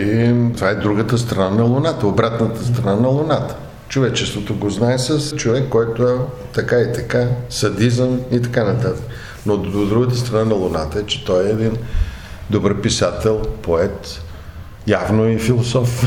[0.54, 3.56] това е другата страна на Луната, обратната страна на Луната.
[3.88, 6.16] Човечеството го знае с човек, който е
[6.52, 9.04] така и така, садизъм и така нататък.
[9.46, 11.76] Но до другата страна на Луната е, че той е един
[12.50, 14.20] добър писател, поет,
[14.86, 16.06] явно и философ.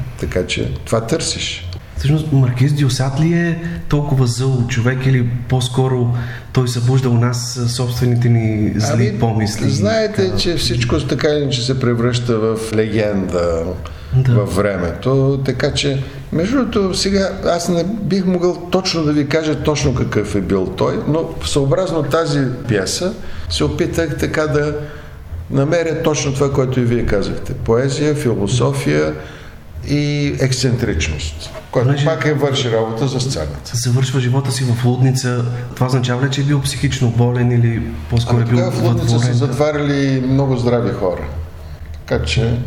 [0.20, 1.71] така че това търсиш.
[1.96, 6.14] Всъщност Маркиз Диосат ли е толкова зъл човек или по-скоро
[6.52, 9.70] той събужда у нас собствените ни зли ами, помисли?
[9.70, 10.36] Знаете, така...
[10.36, 13.64] че всичко така че се превръща в легенда
[14.16, 14.34] да.
[14.34, 16.02] във времето, така че
[16.32, 20.66] между другото, сега аз не бих могъл точно да ви кажа точно какъв е бил
[20.66, 23.14] той, но съобразно тази пиеса
[23.50, 24.74] се опитах така да
[25.50, 27.52] намеря точно това, което и вие казахте.
[27.52, 29.14] Поезия, философия
[29.88, 32.04] и ексцентричност, което Понеже...
[32.04, 33.72] пак е върши работа за сцената.
[33.74, 35.44] Завършва живота си в лудница.
[35.74, 39.20] Това означава ли, че е бил психично болен или по-скоро е ами бил в лудница
[39.20, 41.24] са затваряли много здрави хора.
[41.92, 42.58] Така че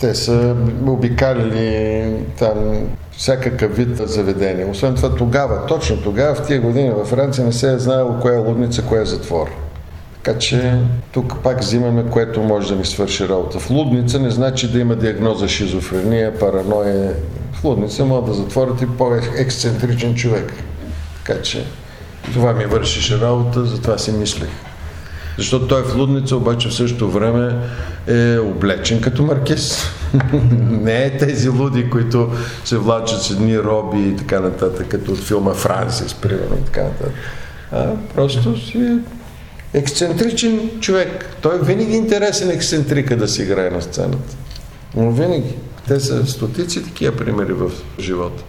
[0.00, 2.04] те са обикаляли
[2.38, 4.70] там всякакъв вид заведения.
[4.70, 8.34] Освен това тогава, точно тогава, в тия години във Франция не се е знаело кое
[8.34, 9.50] е лудница, кое е затвор.
[10.22, 10.74] Така че
[11.12, 13.58] тук пак взимаме, което може да ми свърши работа.
[13.58, 17.12] В лудница не значи да има диагноза шизофрения, параноя.
[17.52, 20.52] В лудница могат да затворят и по-ексцентричен човек.
[21.24, 21.64] Така че
[22.32, 24.48] това ми вършише работа, затова си мислех.
[25.38, 27.56] Защото той е в лудница, обаче в същото време
[28.06, 29.84] е облечен като маркиз.
[30.70, 32.30] Не е тези луди, които
[32.64, 36.82] се влачат с едни роби и така нататък, като от филма Франсис, примерно и така
[36.82, 37.12] нататък.
[37.72, 38.98] А просто си е
[39.78, 41.36] ексцентричен човек.
[41.40, 44.36] Той е винаги интересен ексцентрика да си играе на сцената.
[44.96, 45.54] Но винаги.
[45.88, 48.42] Те са стотици такива примери в живота.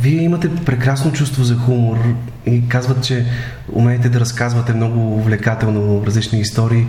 [0.00, 1.98] Вие имате прекрасно чувство за хумор
[2.46, 3.26] и казват, че
[3.72, 6.86] умеете да разказвате много увлекателно различни истории.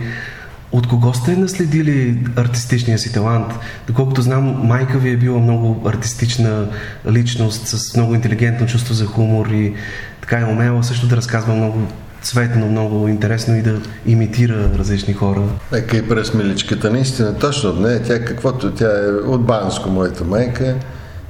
[0.72, 3.54] От кого сте наследили артистичния си талант?
[3.88, 6.68] Доколкото знам, майка ви е била много артистична
[7.12, 9.74] личност, с много интелигентно чувство за хумор и
[10.22, 11.88] така е умела също да разказва много
[12.24, 15.42] цветно, много интересно и да имитира различни хора.
[15.72, 20.76] Нека и през миличката, наистина, точно не, тя каквото, тя е от Банско, моята майка,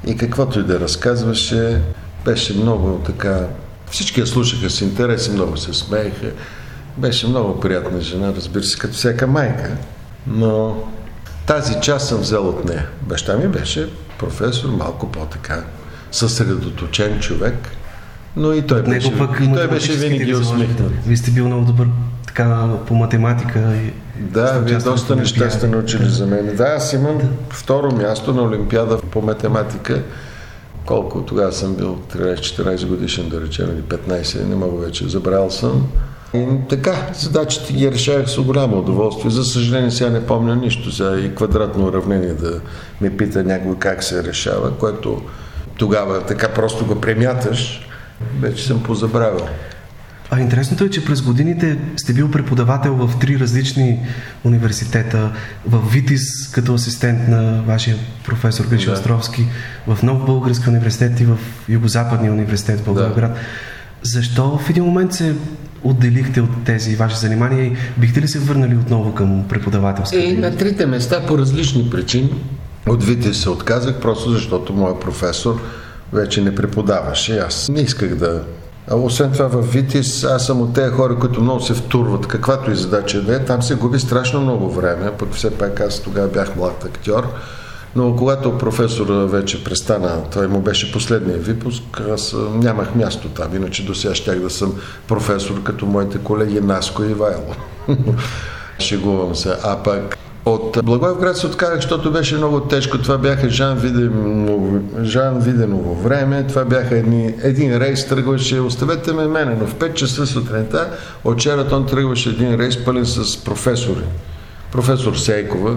[0.08, 1.82] и каквото и да разказваше,
[2.26, 3.48] беше много така,
[3.92, 6.28] всички я слушаха с интерес и много се смееха.
[6.98, 9.72] Беше много приятна жена, разбира се, като всяка майка,
[10.28, 10.84] но
[11.48, 12.88] тази част съм взел от нея.
[13.02, 15.64] Баща ми беше професор, малко по-така,
[16.12, 17.56] съсредоточен човек,
[18.36, 20.92] но и той, беше, пък и той беше винаги усмихнат.
[21.06, 21.88] Вие сте бил много добър
[22.28, 23.60] така по математика.
[23.60, 23.92] И
[24.22, 26.56] да, вие доста неща сте научили за мен.
[26.56, 27.26] Да, аз имам да.
[27.50, 30.02] второ място на Олимпиада по математика.
[30.86, 35.88] Колко тогава съм бил 13-14 годишен, да речем, или 15, не мога вече, забрал съм.
[36.34, 39.32] И така, задачите ги решавах с голямо удоволствие.
[39.32, 42.62] За съжаление сега не помня нищо за и квадратно уравнение да
[43.02, 45.22] ме пита някой как се решава, което
[45.78, 47.88] тогава така просто го премяташ,
[48.40, 49.48] вече съм позабравил.
[50.32, 54.00] А интересното е, че през годините сте бил преподавател в три различни
[54.44, 55.32] университета.
[55.68, 58.92] В Витис като асистент на вашия професор Гриши да.
[58.92, 59.46] Островски,
[59.88, 61.38] в Нов Български университет и в
[61.70, 63.34] Югозападния университет в Българград.
[63.34, 63.40] Да.
[64.02, 65.36] Защо в един момент се
[65.84, 70.24] отделихте от тези ваши занимания и бихте ли се върнали отново към преподавателската?
[70.24, 72.30] И на трите места по различни причини.
[72.88, 75.62] От Витис се отказах, просто защото моят професор
[76.14, 77.38] вече не преподаваше.
[77.38, 78.42] Аз не исках да
[78.88, 82.72] а освен това в Витис, аз съм от тези хора, които много се втурват, каквато
[82.72, 83.46] и задача да е.
[83.46, 87.28] Там се губи страшно много време, пък все пак аз тогава бях млад актьор.
[87.96, 93.86] Но когато професор вече престана, той му беше последния випуск, аз нямах място там, иначе
[93.86, 94.74] до сега щях да съм
[95.08, 97.56] професор като моите колеги Наско и Вайло.
[98.80, 99.56] Шегувам се.
[99.64, 102.98] А пък от Благоевград се отказах, защото беше много тежко.
[102.98, 106.48] Това бяха Жан, Виденово, Жан Виденово време.
[106.48, 110.90] Това бяха едни, един рейс, тръгваше, оставете ме мене, но в 5 часа сутринта
[111.24, 114.04] от Чератон тръгваше един рейс пълен с професори.
[114.72, 115.76] Професор Сейкова,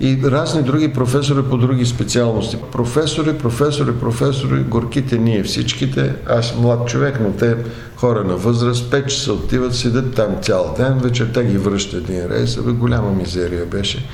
[0.00, 2.56] и разни други професори по други специалности.
[2.72, 6.14] Професори, професори, професори, горките ние всичките.
[6.26, 7.56] Аз млад човек, но те
[7.96, 12.58] хора на възраст, 5 часа отиват, седят там цял ден, вечерта ги връща един рейс,
[12.58, 14.06] абе голяма мизерия беше.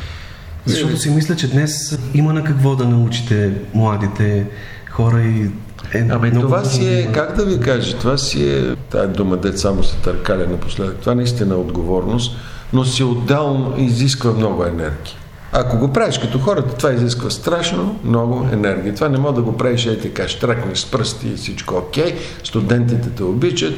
[0.66, 4.46] Защото си мисля, че днес има на какво да научите младите
[4.90, 5.50] хора и
[5.94, 9.58] е, Абе, това си е, как да ви кажа, това си е, тая дума, дет
[9.58, 12.36] само се търкаля напоследък, това наистина е отговорност,
[12.72, 15.19] но си отделно изисква много енергия.
[15.52, 18.94] Ако го правиш като хората, това изисква страшно много енергия.
[18.94, 23.10] Това не мога да го правиш ей така, штракнеш с пръсти и всичко окей, студентите
[23.10, 23.74] те обичат,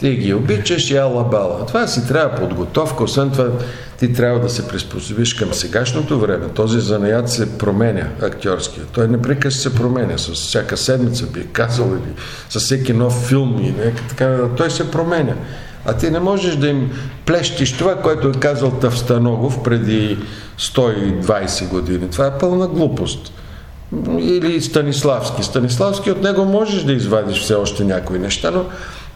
[0.00, 1.66] ти ги обичаш и ала бала.
[1.66, 3.48] Това си трябва подготовка, освен това
[3.98, 6.48] ти трябва да се приспособиш към сегашното време.
[6.48, 8.84] Този занаят се променя, актьорския.
[8.92, 12.14] Той непрекъснато се променя, с всяка седмица би казал или
[12.50, 15.34] с всеки нов филм и нека така, той се променя.
[15.86, 16.90] А ти не можеш да им
[17.26, 20.18] плещиш това, което е казал Тавстаногов преди
[20.58, 22.10] 120 години.
[22.10, 23.32] Това е пълна глупост.
[24.18, 25.42] Или Станиславски.
[25.42, 28.64] Станиславски от него можеш да извадиш все още някои неща, но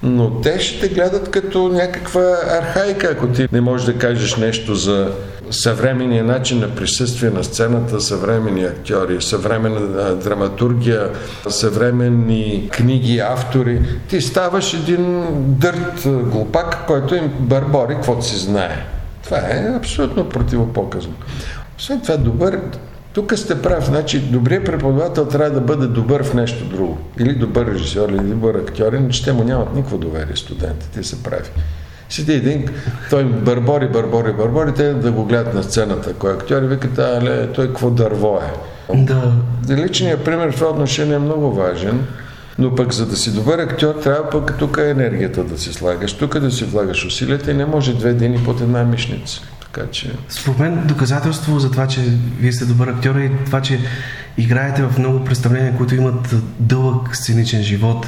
[0.02, 4.74] но те ще те гледат като някаква архаика, ако ти не можеш да кажеш нещо
[4.74, 5.12] за
[5.50, 11.10] съвременния начин на присъствие на сцената, съвременни актьори, съвременна драматургия,
[11.48, 13.80] съвременни книги, автори.
[14.08, 18.86] Ти ставаш един дърт глупак, който им бърбори, каквото си знае.
[19.24, 21.14] Това е абсолютно противопоказно.
[21.78, 22.60] Освен това, добър,
[23.12, 26.98] тук сте прав, значи добрият преподавател трябва да бъде добър в нещо друго.
[27.18, 31.48] Или добър режисьор, или добър актьор, иначе те му нямат никакво доверие студентите, се прави.
[32.08, 32.68] Седи един,
[33.10, 37.52] той бърбори, бърбори, бърбори, те да го гледат на сцената, кой актьор и викат, але
[37.52, 38.52] той какво дърво е.
[38.96, 39.32] Да.
[39.70, 42.06] Личният пример в това отношение е много важен.
[42.58, 46.38] Но пък за да си добър актьор, трябва пък тук енергията да си слагаш, тук
[46.38, 49.40] да си влагаш усилията и не може две дни под една мишница.
[49.60, 50.12] Така че...
[50.28, 52.00] Според мен доказателство за това, че
[52.40, 53.80] вие сте добър актьор е това, че
[54.38, 58.06] играете в много представления, които имат дълъг сценичен живот.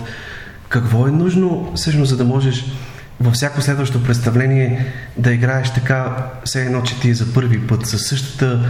[0.69, 2.65] Какво е нужно всъщност, за да можеш
[3.21, 7.87] във всяко следващо представление да играеш така, все едно, че ти е за първи път,
[7.87, 8.61] със същата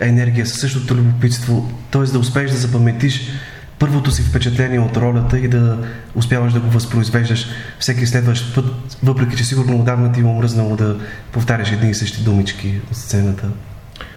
[0.00, 2.02] енергия, със същото любопитство, т.е.
[2.02, 3.30] да успееш да запаметиш
[3.78, 5.78] първото си впечатление от ролята и да
[6.14, 7.46] успяваш да го възпроизвеждаш
[7.78, 8.64] всеки следващ път,
[9.02, 10.96] въпреки че сигурно отдавна ти е омръзнало да
[11.32, 13.48] повтаряш едни и същи думички от сцената.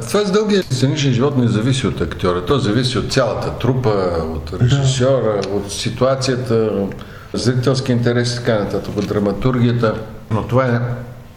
[0.07, 2.45] Това с дългия сценичен живот не зависи от актьора.
[2.45, 3.89] То зависи от цялата трупа,
[4.23, 5.49] от режисьора, да.
[5.49, 6.71] от ситуацията,
[7.33, 9.93] зрителски интерес и така нататък, от драматургията.
[10.31, 10.79] Но това е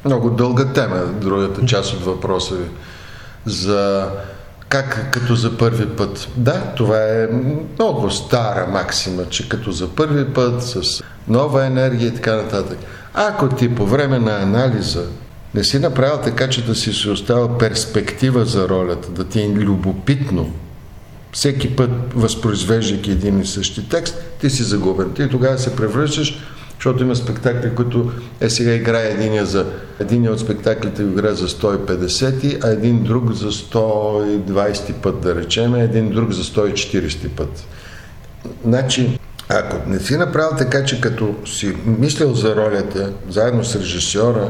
[0.05, 2.69] много дълга тема, другата част от въпроса ви.
[3.47, 4.09] За
[4.69, 6.29] как като за първи път.
[6.37, 7.29] Да, това е
[7.79, 12.79] много стара максима, че като за първи път, с нова енергия и така нататък.
[13.15, 15.05] Ако ти по време на анализа
[15.55, 19.49] не си направил така, че да си се остава перспектива за ролята, да ти е
[19.49, 20.53] любопитно,
[21.33, 25.13] всеки път възпроизвеждайки един и същи текст, ти си загубен.
[25.15, 26.39] Ти тогава се превръщаш,
[26.75, 29.67] защото има спектакли, които е сега играе единия за
[30.01, 36.11] единия от спектаклите играе за 150, а един друг за 120 път, да речем, един
[36.11, 37.65] друг за 140 път.
[38.65, 39.19] Значи,
[39.49, 44.49] ако не си направил така, че като си мислил за ролята, заедно с режисьора,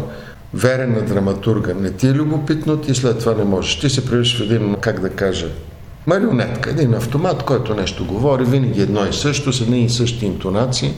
[0.54, 3.80] верен на драматурга, не ти е любопитно, ти след това не можеш.
[3.80, 5.48] Ти се превръщаш в един, как да кажа,
[6.06, 10.94] марионетка, един автомат, който нещо говори, винаги едно и също, с едни и същи интонации.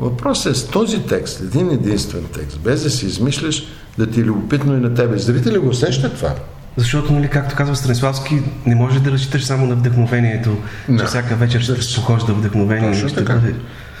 [0.00, 3.66] Въпросът е с този текст, един единствен текст, без да си измисляш,
[3.98, 5.18] да ти е любопитно и на тебе.
[5.18, 6.34] Зрители го усещат това.
[6.76, 10.56] Защото, нали, както казва Станиславски, не може да разчиташ само на вдъхновението,
[10.88, 10.98] не.
[10.98, 12.92] че всяка вечер ще се похожда вдъхновение.
[12.92, 13.54] Точно ще бъде...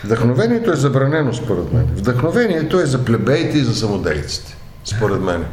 [0.04, 1.86] Вдъхновението е забранено, според мен.
[1.96, 5.44] Вдъхновението е за плебеите и за самоделиците, според мен.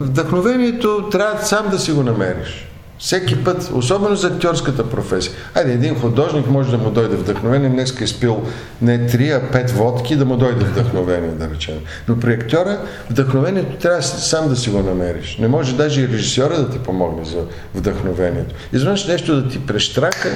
[0.00, 2.68] Вдъхновението трябва сам да си го намериш.
[2.98, 5.32] Всеки път, особено за актьорската професия.
[5.54, 8.42] Айде, един художник може да му дойде вдъхновение, днес е спил
[8.82, 11.78] не три, а пет водки, да му дойде вдъхновение, да речем.
[12.08, 12.80] Но при актьора
[13.10, 15.38] вдъхновението трябва сам да си го намериш.
[15.40, 17.44] Не може даже и режисьора да ти помогне за
[17.74, 18.54] вдъхновението.
[18.72, 20.28] Изведнъж нещо да ти прещрака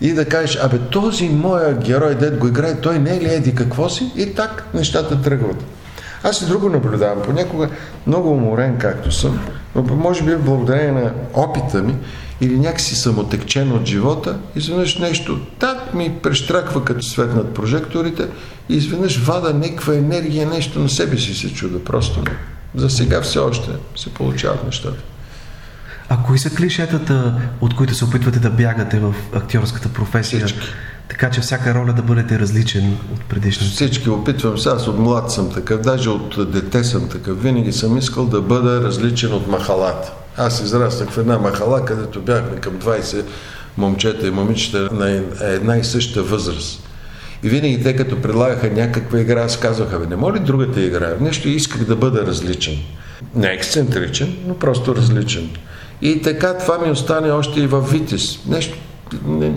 [0.00, 3.54] и да кажеш, абе този моя герой, дед го играе, той не е ли еди
[3.54, 4.12] какво си?
[4.16, 5.64] И так нещата тръгват.
[6.22, 7.22] Аз и друго наблюдавам.
[7.22, 7.68] Понякога
[8.06, 9.40] много уморен, както съм,
[9.74, 11.96] но може би благодарение на опита ми
[12.40, 18.28] или някакси съм отекчен от живота, изведнъж нещо так ми прещраква като светнат прожекторите
[18.68, 21.84] и изведнъж вада някаква енергия, нещо на себе си се чуда.
[21.84, 22.24] Просто
[22.74, 25.02] за сега все още се получават нещата.
[26.08, 30.46] А кои са клишетата, от които се опитвате да бягате в актьорската професия?
[30.46, 30.68] Всички.
[31.10, 33.72] Така че всяка роля да бъдете различен от предишната.
[33.72, 37.42] Всички опитвам се, аз от млад съм такъв, даже от дете съм такъв.
[37.42, 40.12] Винаги съм искал да бъда различен от махалата.
[40.36, 43.24] Аз израснах в една махала, където бяхме към 20
[43.76, 46.88] момчета и момичета на една и съща възраст.
[47.42, 51.14] И винаги те като предлагаха някаква игра, аз казвах, бе, не може ли другата игра?
[51.20, 52.78] Нещо исках да бъда различен.
[53.34, 55.50] Не ексцентричен, но просто различен.
[56.02, 58.38] И така това ми остане още и във Витис.
[58.46, 58.76] Нещо,
[59.26, 59.52] не,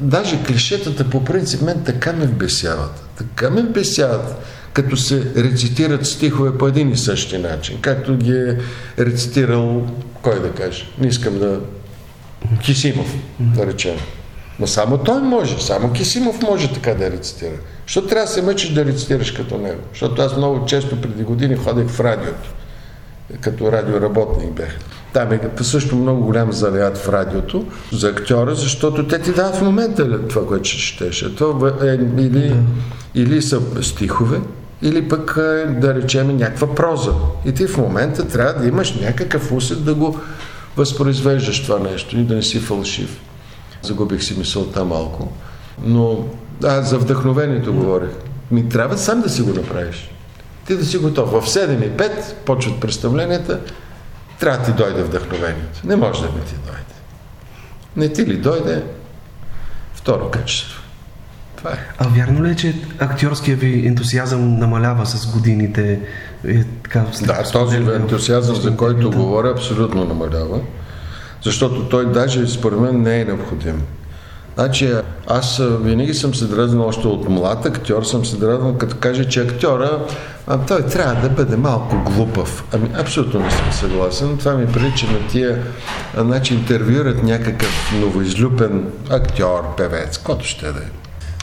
[0.00, 3.02] Даже клишетата по принцип мен така ме вбесяват.
[3.18, 4.42] Така ме вбесяват,
[4.72, 8.58] като се рецитират стихове по един и същи начин, както ги е
[8.98, 9.86] рецитирал,
[10.22, 11.60] кой да каже, не искам да...
[12.62, 13.96] Кисимов, да речем.
[14.60, 17.56] Но само той може, само Кисимов може така да рецитира.
[17.86, 19.80] Защо трябва да се мъчиш да рецитираш като него?
[19.92, 22.50] Защото аз много често преди години ходех в радиото,
[23.40, 24.78] като радиоработник бях.
[25.12, 29.62] Там е също много голям заряд в радиото за актьора, защото те ти дават в
[29.62, 31.24] момента това, което ще четеш.
[31.38, 32.56] То е, или,
[33.14, 34.40] или са стихове,
[34.82, 37.12] или пък е, да речем някаква проза.
[37.44, 40.20] И ти в момента трябва да имаш някакъв усет да го
[40.76, 43.20] възпроизвеждаш това нещо и да не си фалшив.
[43.82, 45.32] Загубих си мисълта малко.
[45.84, 46.24] Но
[46.64, 48.10] а, за вдъхновението говорих.
[48.50, 50.10] Ми трябва сам да си го направиш.
[50.66, 51.30] Ти да си готов.
[51.30, 53.60] В 7 и 5 почват представленията,
[54.40, 55.80] трябва да ти дойде вдъхновението.
[55.84, 56.94] Не може да не ти дойде.
[57.96, 58.82] Не ти ли дойде,
[59.94, 60.82] второ качество.
[61.56, 61.78] Това е.
[61.98, 66.00] А вярно ли е, че актьорския ви ентусиазъм намалява с годините?
[66.48, 70.60] Е, така, да, този ентусиазъм, за който говоря, абсолютно намалява.
[71.42, 73.82] Защото той даже според мен не е необходим.
[74.54, 74.94] Значи
[75.26, 79.40] аз винаги съм се дразнал още от млад актьор, съм се дразнал като каже, че
[79.40, 80.06] актьора
[80.46, 82.64] а, той трябва да бъде малко глупав.
[82.72, 84.38] Ами абсолютно не съм съгласен.
[84.38, 85.62] Това ми прилича на тия,
[86.16, 90.90] значи интервюират някакъв новоизлюпен актьор, певец, който ще да е.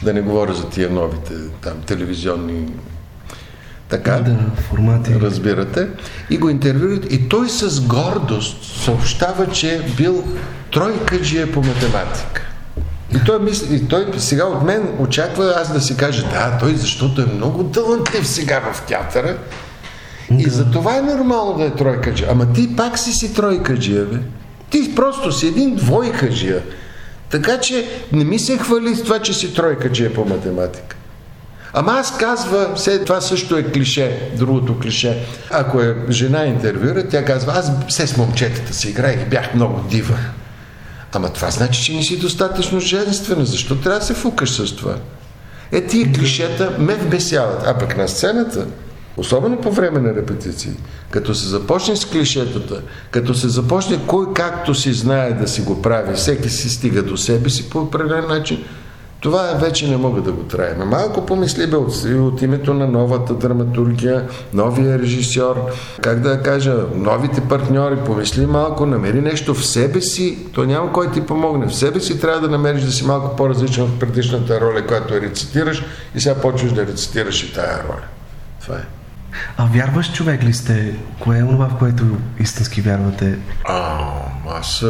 [0.02, 2.68] Да не говоря за тия новите там телевизионни
[3.88, 5.20] така, да, формати.
[5.20, 5.88] разбирате.
[6.30, 10.24] И го интервюират и той с гордост съобщава, че е бил
[10.72, 12.47] тройкаджия по математика.
[13.14, 16.74] И той, мисли, и той сега от мен очаква аз да си кажа, да, той
[16.74, 19.36] защото е много талантлив сега в театъра.
[20.30, 20.42] Да.
[20.42, 22.28] И за това е нормално да е тройкаджия.
[22.30, 24.18] Ама ти пак си си тройкаджия, бе.
[24.70, 26.62] Ти просто си един двойкаджия.
[27.30, 30.96] Така че не ми се хвали с това, че си тройкаджия по математика.
[31.72, 35.24] Ама аз казва, все това също е клише, другото клише.
[35.50, 40.18] Ако е жена интервюра, тя казва, аз все с момчетата си играех бях много дива.
[41.12, 43.44] Ама това значи, че не си достатъчно женствена.
[43.44, 44.96] Защо трябва да се фукаш с това?
[45.72, 47.62] Е, тия клишета ме вбесяват.
[47.66, 48.66] А пък на сцената,
[49.16, 50.72] особено по време на репетиции,
[51.10, 55.82] като се започне с клишетата, като се започне кой както си знае да си го
[55.82, 58.64] прави, всеки си стига до себе си по определен начин,
[59.20, 60.88] това вече не мога да го траем.
[60.88, 67.40] Малко помисли бе от, от името на новата драматургия, новия режисьор, как да кажа, новите
[67.40, 71.66] партньори, помисли малко, намери нещо в себе си, то няма кой ти помогне.
[71.66, 75.84] В себе си трябва да намериш да си малко по-различен от предишната роля, която рецитираш
[76.14, 78.04] и сега почваш да рецитираш и тая роля.
[78.62, 78.84] Това е.
[79.56, 80.94] А вярваш човек ли сте?
[81.20, 82.04] Кое е това, в което
[82.40, 83.38] истински вярвате?
[83.64, 84.00] А,
[84.48, 84.84] аз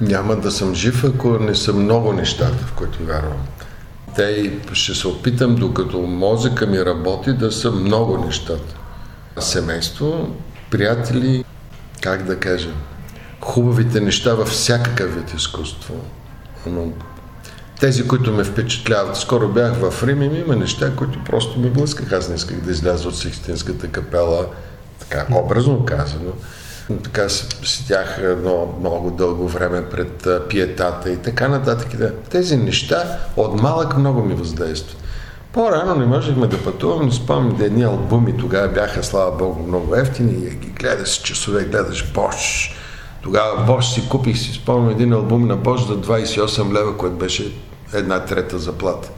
[0.00, 3.38] няма да съм жив, ако не съм много нещата, в които вярвам.
[4.16, 8.74] Те ще се опитам, докато мозъка ми работи, да са много нещата.
[9.38, 10.36] Семейство,
[10.70, 11.44] приятели,
[12.00, 12.70] как да кажа,
[13.40, 15.94] хубавите неща във всякакъв вид изкуство.
[16.66, 16.92] Но
[17.80, 22.16] тези, които ме впечатляват, скоро бях в Рим и има неща, които просто ми блъскаха.
[22.16, 24.46] Аз не исках да изляза от Сикстинската капела,
[24.98, 26.32] така образно казано
[26.98, 31.88] така седях едно много дълго време пред пиетата и така нататък.
[32.30, 34.96] Тези неща от малък много ми въздействат.
[35.52, 40.32] По-рано не можехме да пътувам, но спомням едни албуми тогава бяха, слава Богу, много ефтини
[40.32, 42.70] и ги гледаш часове, гледаш Бош.
[43.22, 47.52] Тогава Бош си купих, си спомням един албум на Бош за 28 лева, което беше
[47.94, 49.10] една трета заплата.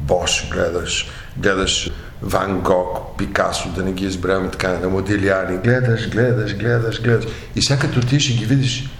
[0.00, 1.90] Бош гледаш, гледаш
[2.22, 5.58] Ван Гог, Пикасо, да не ги избравяме така, на Модилиани.
[5.58, 7.24] Гледаш, гледаш, гледаш, гледаш.
[7.56, 8.90] И сега като ти ще ги видиш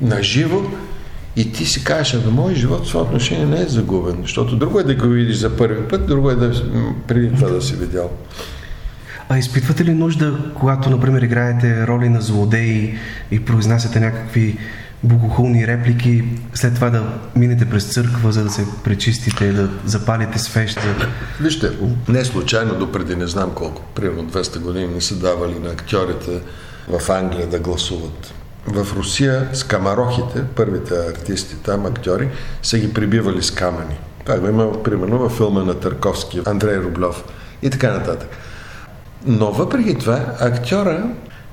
[0.00, 0.70] наживо,
[1.36, 4.80] и ти си кажеш, ами моят живот в това отношение не е загубен, защото друго
[4.80, 6.52] е да го видиш за първи път, друго е да
[7.08, 8.10] преди това да си видял.
[9.28, 12.98] А изпитвате ли нужда, когато, например, играете роли на злодеи
[13.30, 14.58] и произнасяте някакви
[15.04, 16.24] богохулни реплики,
[16.54, 17.02] след това да
[17.36, 20.80] минете през църква, за да се пречистите и да запалите свещ.
[20.80, 21.06] За...
[21.40, 21.70] Вижте,
[22.08, 26.40] не случайно до преди не знам колко, примерно 200 години не са давали на актьорите
[26.88, 28.34] в Англия да гласуват.
[28.66, 32.28] В Русия с камарохите, първите артисти там, актьори,
[32.62, 33.98] са ги прибивали с камъни.
[34.24, 37.24] Това го има примерно във филма на Търковски, Андрей Рублев
[37.62, 38.28] и така нататък.
[39.26, 41.04] Но въпреки това, актьора,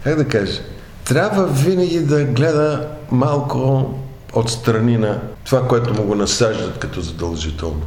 [0.04, 0.62] как да кажа,
[1.10, 3.94] трябва винаги да гледа малко
[4.34, 7.82] отстрани на това, което му го насаждат като задължително.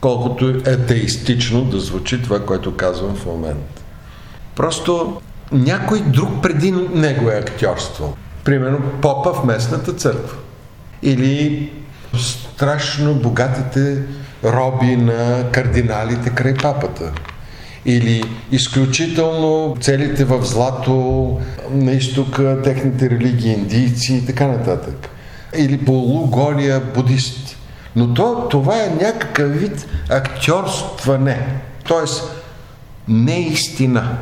[0.00, 3.82] Колкото е теистично да звучи това, което казвам в момента.
[4.56, 5.20] Просто
[5.52, 8.14] някой друг преди него е актьорствал.
[8.44, 10.36] Примерно попа в местната църква.
[11.02, 11.72] Или
[12.18, 14.02] страшно богатите
[14.44, 17.12] роби на кардиналите край папата
[17.86, 18.22] или
[18.52, 21.38] изключително целите в злато
[21.70, 25.08] на изтока, техните религии, индийци и така нататък.
[25.56, 27.56] Или полуголия будисти.
[27.96, 31.46] Но то, това е някакъв вид актьорстване.
[31.88, 32.24] Тоест,
[33.08, 34.18] не истина.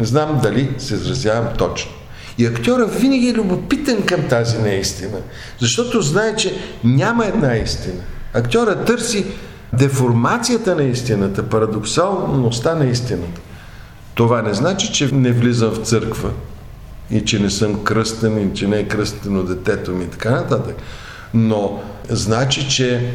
[0.00, 1.92] Не знам дали се изразявам точно.
[2.38, 5.18] И актьора винаги е любопитен към тази неистина,
[5.60, 6.54] защото знае, че
[6.84, 8.00] няма една истина.
[8.34, 9.26] Актьора търси
[9.72, 13.40] деформацията на истината, парадоксалността на истината.
[14.14, 16.30] Това не значи, че не влизам в църква
[17.10, 20.76] и че не съм кръстен и че не е кръстено детето ми и така нататък.
[21.34, 23.14] Но значи, че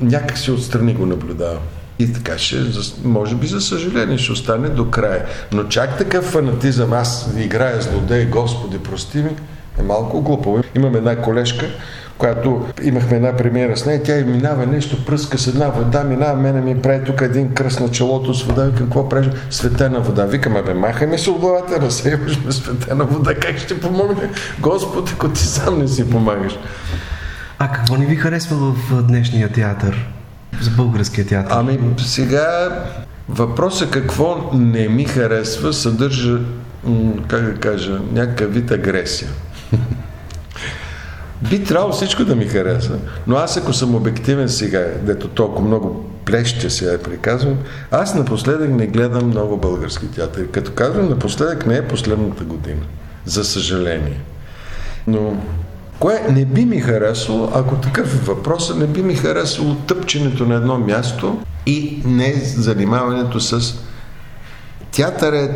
[0.00, 1.62] някак си отстрани го наблюдавам.
[1.98, 2.56] И така ще,
[3.04, 5.26] може би за съжаление, ще остане до края.
[5.52, 9.30] Но чак такъв фанатизъм, аз играя злодей, Господи, прости ми,
[9.78, 10.62] е малко глупо.
[10.76, 11.66] Имам една колежка,
[12.18, 16.40] която имахме една премиера с нея, тя и минава нещо, пръска с една вода, минава,
[16.40, 19.28] мене ми прави тук един кръст на челото с вода, вика, какво правиш?
[19.50, 20.26] Светена вода.
[20.26, 24.30] Викам, абе, махаме се от главата, разсейваш ме светена вода, как ще помогне?
[24.60, 26.58] Господ, ако ти сам не си помагаш.
[27.58, 30.08] А какво не ви харесва в днешния театър?
[30.60, 31.56] За българския театър?
[31.56, 32.68] Ами, сега
[33.28, 36.38] въпросът какво не ми харесва съдържа,
[37.28, 39.28] как да кажа, някакъв вид агресия.
[41.50, 46.10] Би трябвало всичко да ми хареса, но аз ако съм обективен сега, дето толкова много
[46.24, 47.58] плеще сега я приказвам,
[47.90, 50.46] аз напоследък не гледам много български театър.
[50.46, 52.82] Като казвам напоследък не е последната година,
[53.24, 54.20] за съжаление.
[55.06, 55.36] Но
[55.98, 60.54] кое не би ми харесало, ако такъв е въпросът, не би ми харесало тъпченето на
[60.54, 63.74] едно място и не занимаването с
[64.92, 65.50] театър е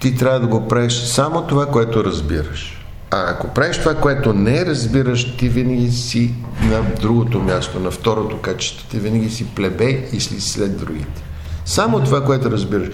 [0.00, 2.79] ти трябва да го правиш само това, което разбираш.
[3.10, 8.38] А ако правиш това, което не разбираш, ти винаги си на другото място, на второто
[8.38, 8.86] качество.
[8.88, 11.22] Ти винаги си плебей и си след другите.
[11.64, 12.88] Само това, което разбираш.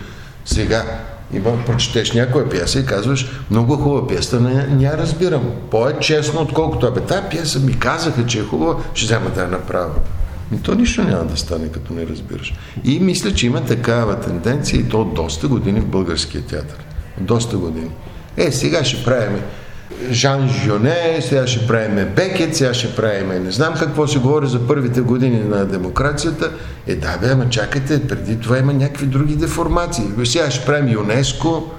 [0.45, 0.85] Сега,
[1.33, 5.43] има, прочетеш някоя пиеса и казваш, много хубава пиеса, не, я разбирам.
[5.71, 9.95] По-е-честно, отколкото, абе, тази пиеса ми казаха, че е хубава, ще взема да я направя.
[10.55, 12.55] И то нищо няма да стане, като не разбираш.
[12.85, 16.79] И мисля, че има такава тенденция и то доста години в българския театър.
[17.21, 17.91] Доста години.
[18.37, 19.41] Е, сега ще правим
[20.11, 24.66] Жан Жюне, сега ще правим Бекет, сега ще правим не знам какво се говори за
[24.66, 26.51] първите години на демокрацията.
[26.87, 30.05] Е, да, бе, ама чакайте, преди това има някакви други деформации.
[30.24, 31.70] Сега ще правим ЮНЕСКО.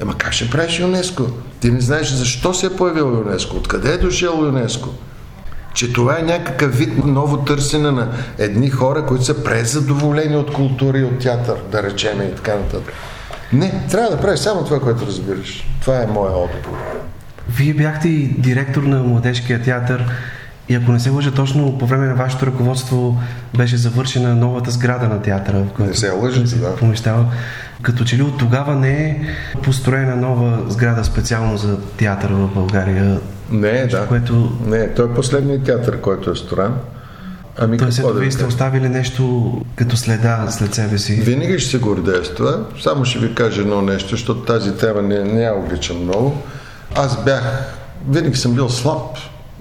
[0.00, 1.26] Ема как ще правиш ЮНЕСКО?
[1.60, 4.88] Ти не знаеш защо се е появил ЮНЕСКО, откъде е дошъл ЮНЕСКО
[5.74, 8.08] че това е някакъв вид ново търсене на
[8.38, 12.94] едни хора, които са презадоволени от култура и от театър, да речем и така нататък.
[13.52, 15.64] Не, трябва да правиш само това, което разбираш.
[15.80, 16.78] Това е моя отговор.
[17.48, 20.04] Вие бяхте и директор на Младежкия театър
[20.68, 23.20] и ако не се лъжа точно, по време на вашето ръководство
[23.56, 26.76] беше завършена новата сграда на театъра, в която не се лъжите, да.
[26.76, 27.26] помещава.
[27.82, 29.20] Като че ли от тогава не е
[29.62, 33.20] построена нова сграда специално за театър в България?
[33.50, 34.06] Не, да.
[34.06, 34.52] Което...
[34.66, 36.72] Не, той е последният театър, който е строен.
[37.58, 41.12] Ами Тоест, какво да вие сте оставили нещо като следа след себе си?
[41.12, 42.66] Винаги ще се гордея с това.
[42.82, 46.42] Само ще ви кажа едно нещо, защото тази тема не, не я обличам много.
[46.94, 47.74] Аз бях,
[48.08, 49.18] винаги съм бил слаб,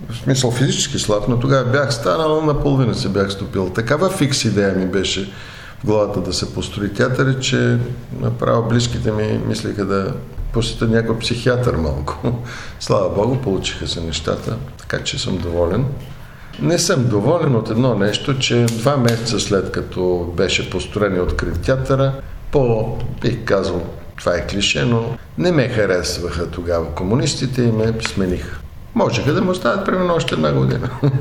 [0.10, 3.70] в смисъл физически слаб, но тогава бях станал, наполовина се бях стопил.
[3.70, 5.34] Такава фикс идея ми беше
[5.80, 7.78] в главата да се построи театър, че
[8.20, 10.14] направо близките ми мислиха да
[10.54, 12.20] посетя някой психиатър малко.
[12.80, 15.86] Слава Богу, получиха се нещата, така че съм доволен.
[16.62, 21.62] Не съм доволен от едно нещо, че два месеца след като беше построен и открит
[21.62, 22.14] театъра,
[22.52, 23.82] по, бих казал,
[24.22, 28.60] това е клише, но не ме харесваха тогава комунистите и ме смениха.
[28.96, 30.90] Можеха да му оставят примерно още една година.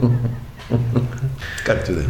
[1.64, 2.04] Както да е.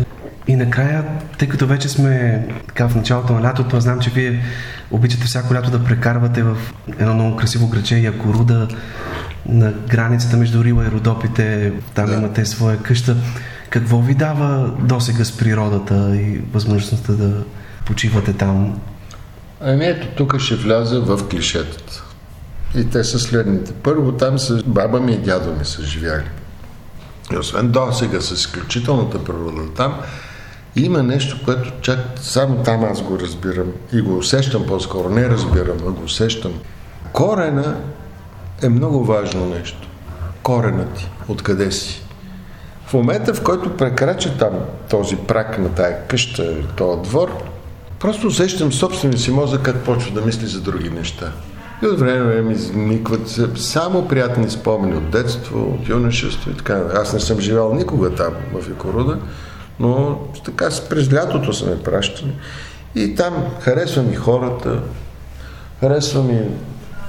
[0.49, 1.05] И накрая,
[1.38, 4.45] тъй като вече сме така в началото на лятото, знам, че вие
[4.91, 6.57] обичате всяко лято да прекарвате в
[6.99, 8.68] едно много красиво граче Якоруда
[9.49, 11.72] на границата между Рила и Родопите.
[11.95, 12.14] Там да.
[12.14, 13.16] имате своя къща.
[13.70, 17.45] Какво ви дава досега с природата и възможността да
[17.86, 18.80] почивате там?
[19.61, 22.04] Ами ето, тук ще вляза в клишетата.
[22.74, 23.72] И те са следните.
[23.72, 26.30] Първо там са баба ми и дядо ми са живяли.
[27.32, 30.00] И освен до сега с изключителната природа там,
[30.76, 35.11] има нещо, което чак само там аз го разбирам и го усещам по-скоро.
[35.11, 36.52] Не разбирам, но го усещам.
[37.12, 37.76] Корена
[38.62, 39.88] е много важно нещо.
[40.42, 41.08] Корена ти.
[41.28, 42.02] Откъде си?
[42.86, 44.52] В момента, в който прекрача там
[44.90, 47.49] този прак на тая къща, този двор,
[48.01, 51.32] просто усещам собствения си мозък как почва да мисли за други неща.
[51.82, 56.82] И от време ми изникват само приятни спомени от детство, от юношество и така.
[56.94, 59.18] Аз не съм живял никога там в Икоруда,
[59.80, 62.32] но така през лятото са ме пращали.
[62.94, 64.80] И там харесвам и хората,
[65.80, 66.40] харесвам и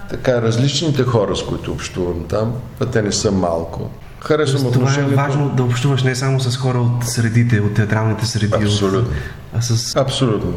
[0.09, 3.89] така различните хора, с които общувам там, а те не са малко.
[4.19, 4.95] Харесвам Тоест.
[4.95, 8.53] Това е важно да общуваш не само с хора от средите, от театралните среди.
[8.55, 8.99] Абсолютно.
[8.99, 9.15] От,
[9.53, 9.95] а с...
[9.95, 10.53] Абсолютно.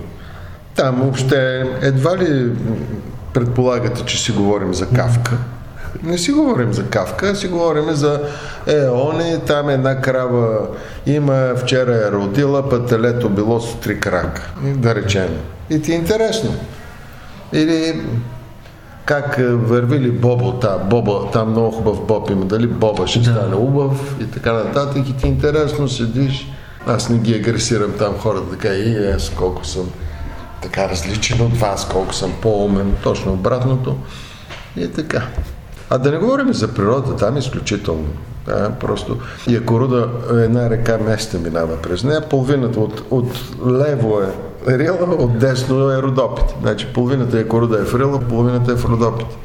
[0.75, 2.51] Там въобще едва ли
[3.35, 5.39] предполагате, че си говорим за Кавка.
[6.03, 8.21] Не си говорим за Кавка, си говорим за
[8.67, 8.77] е,
[9.13, 10.59] они, там една крава
[11.07, 15.29] има, вчера е родила, пътелето било с три крака, да речем.
[15.71, 16.55] И ти е интересно.
[17.53, 18.03] Или
[19.05, 23.25] как върви ли Бобо, та, Боба, там много хубав Боб има, дали Боба ще да.
[23.25, 26.49] стане убав и така нататък и ти е интересно седиш.
[26.87, 29.91] Аз не ги агресирам там хората така и аз колко съм
[30.65, 33.97] така различен от вас, колко съм по-умен, точно обратното.
[34.77, 35.23] И е така.
[35.91, 38.07] А да не говорим за природа, там е изключително.
[38.47, 43.27] Да, просто Якоруда, една река места минава през нея, половината от, от
[43.67, 46.55] лево е Рила, от десно е Родопите.
[46.63, 49.37] Значи половината Якоруда е в Рила, половината е в Родопите.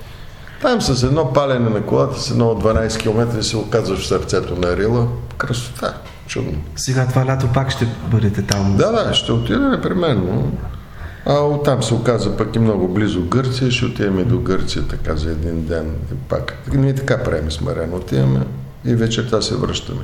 [0.61, 4.55] Там с едно палене на колата, с едно от 12 км се оказваш в сърцето
[4.55, 5.07] на Рила.
[5.37, 5.93] Красота.
[6.27, 6.53] Чудно.
[6.75, 8.75] Сега това лято пак ще бъдете там.
[8.77, 10.51] Да, да, ще отида непременно.
[11.25, 15.31] А оттам се оказа пък и много близо Гърция, ще отиваме до Гърция така за
[15.31, 15.95] един ден.
[16.11, 16.57] И пак.
[16.73, 17.93] Ние така правим с Марен.
[17.93, 18.39] Отиваме
[18.85, 20.01] и вечерта се връщаме.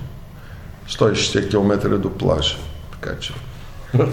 [0.90, 2.58] 160 км до плажа.
[2.92, 3.34] Така че...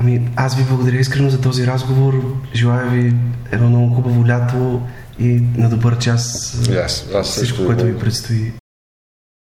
[0.00, 2.24] Ами, аз ви благодаря искрено за този разговор.
[2.54, 3.14] Желая ви
[3.52, 4.82] едно много хубаво лято
[5.18, 6.56] и на добър час.
[6.56, 8.52] Yes, аз всичко, което ви предстои.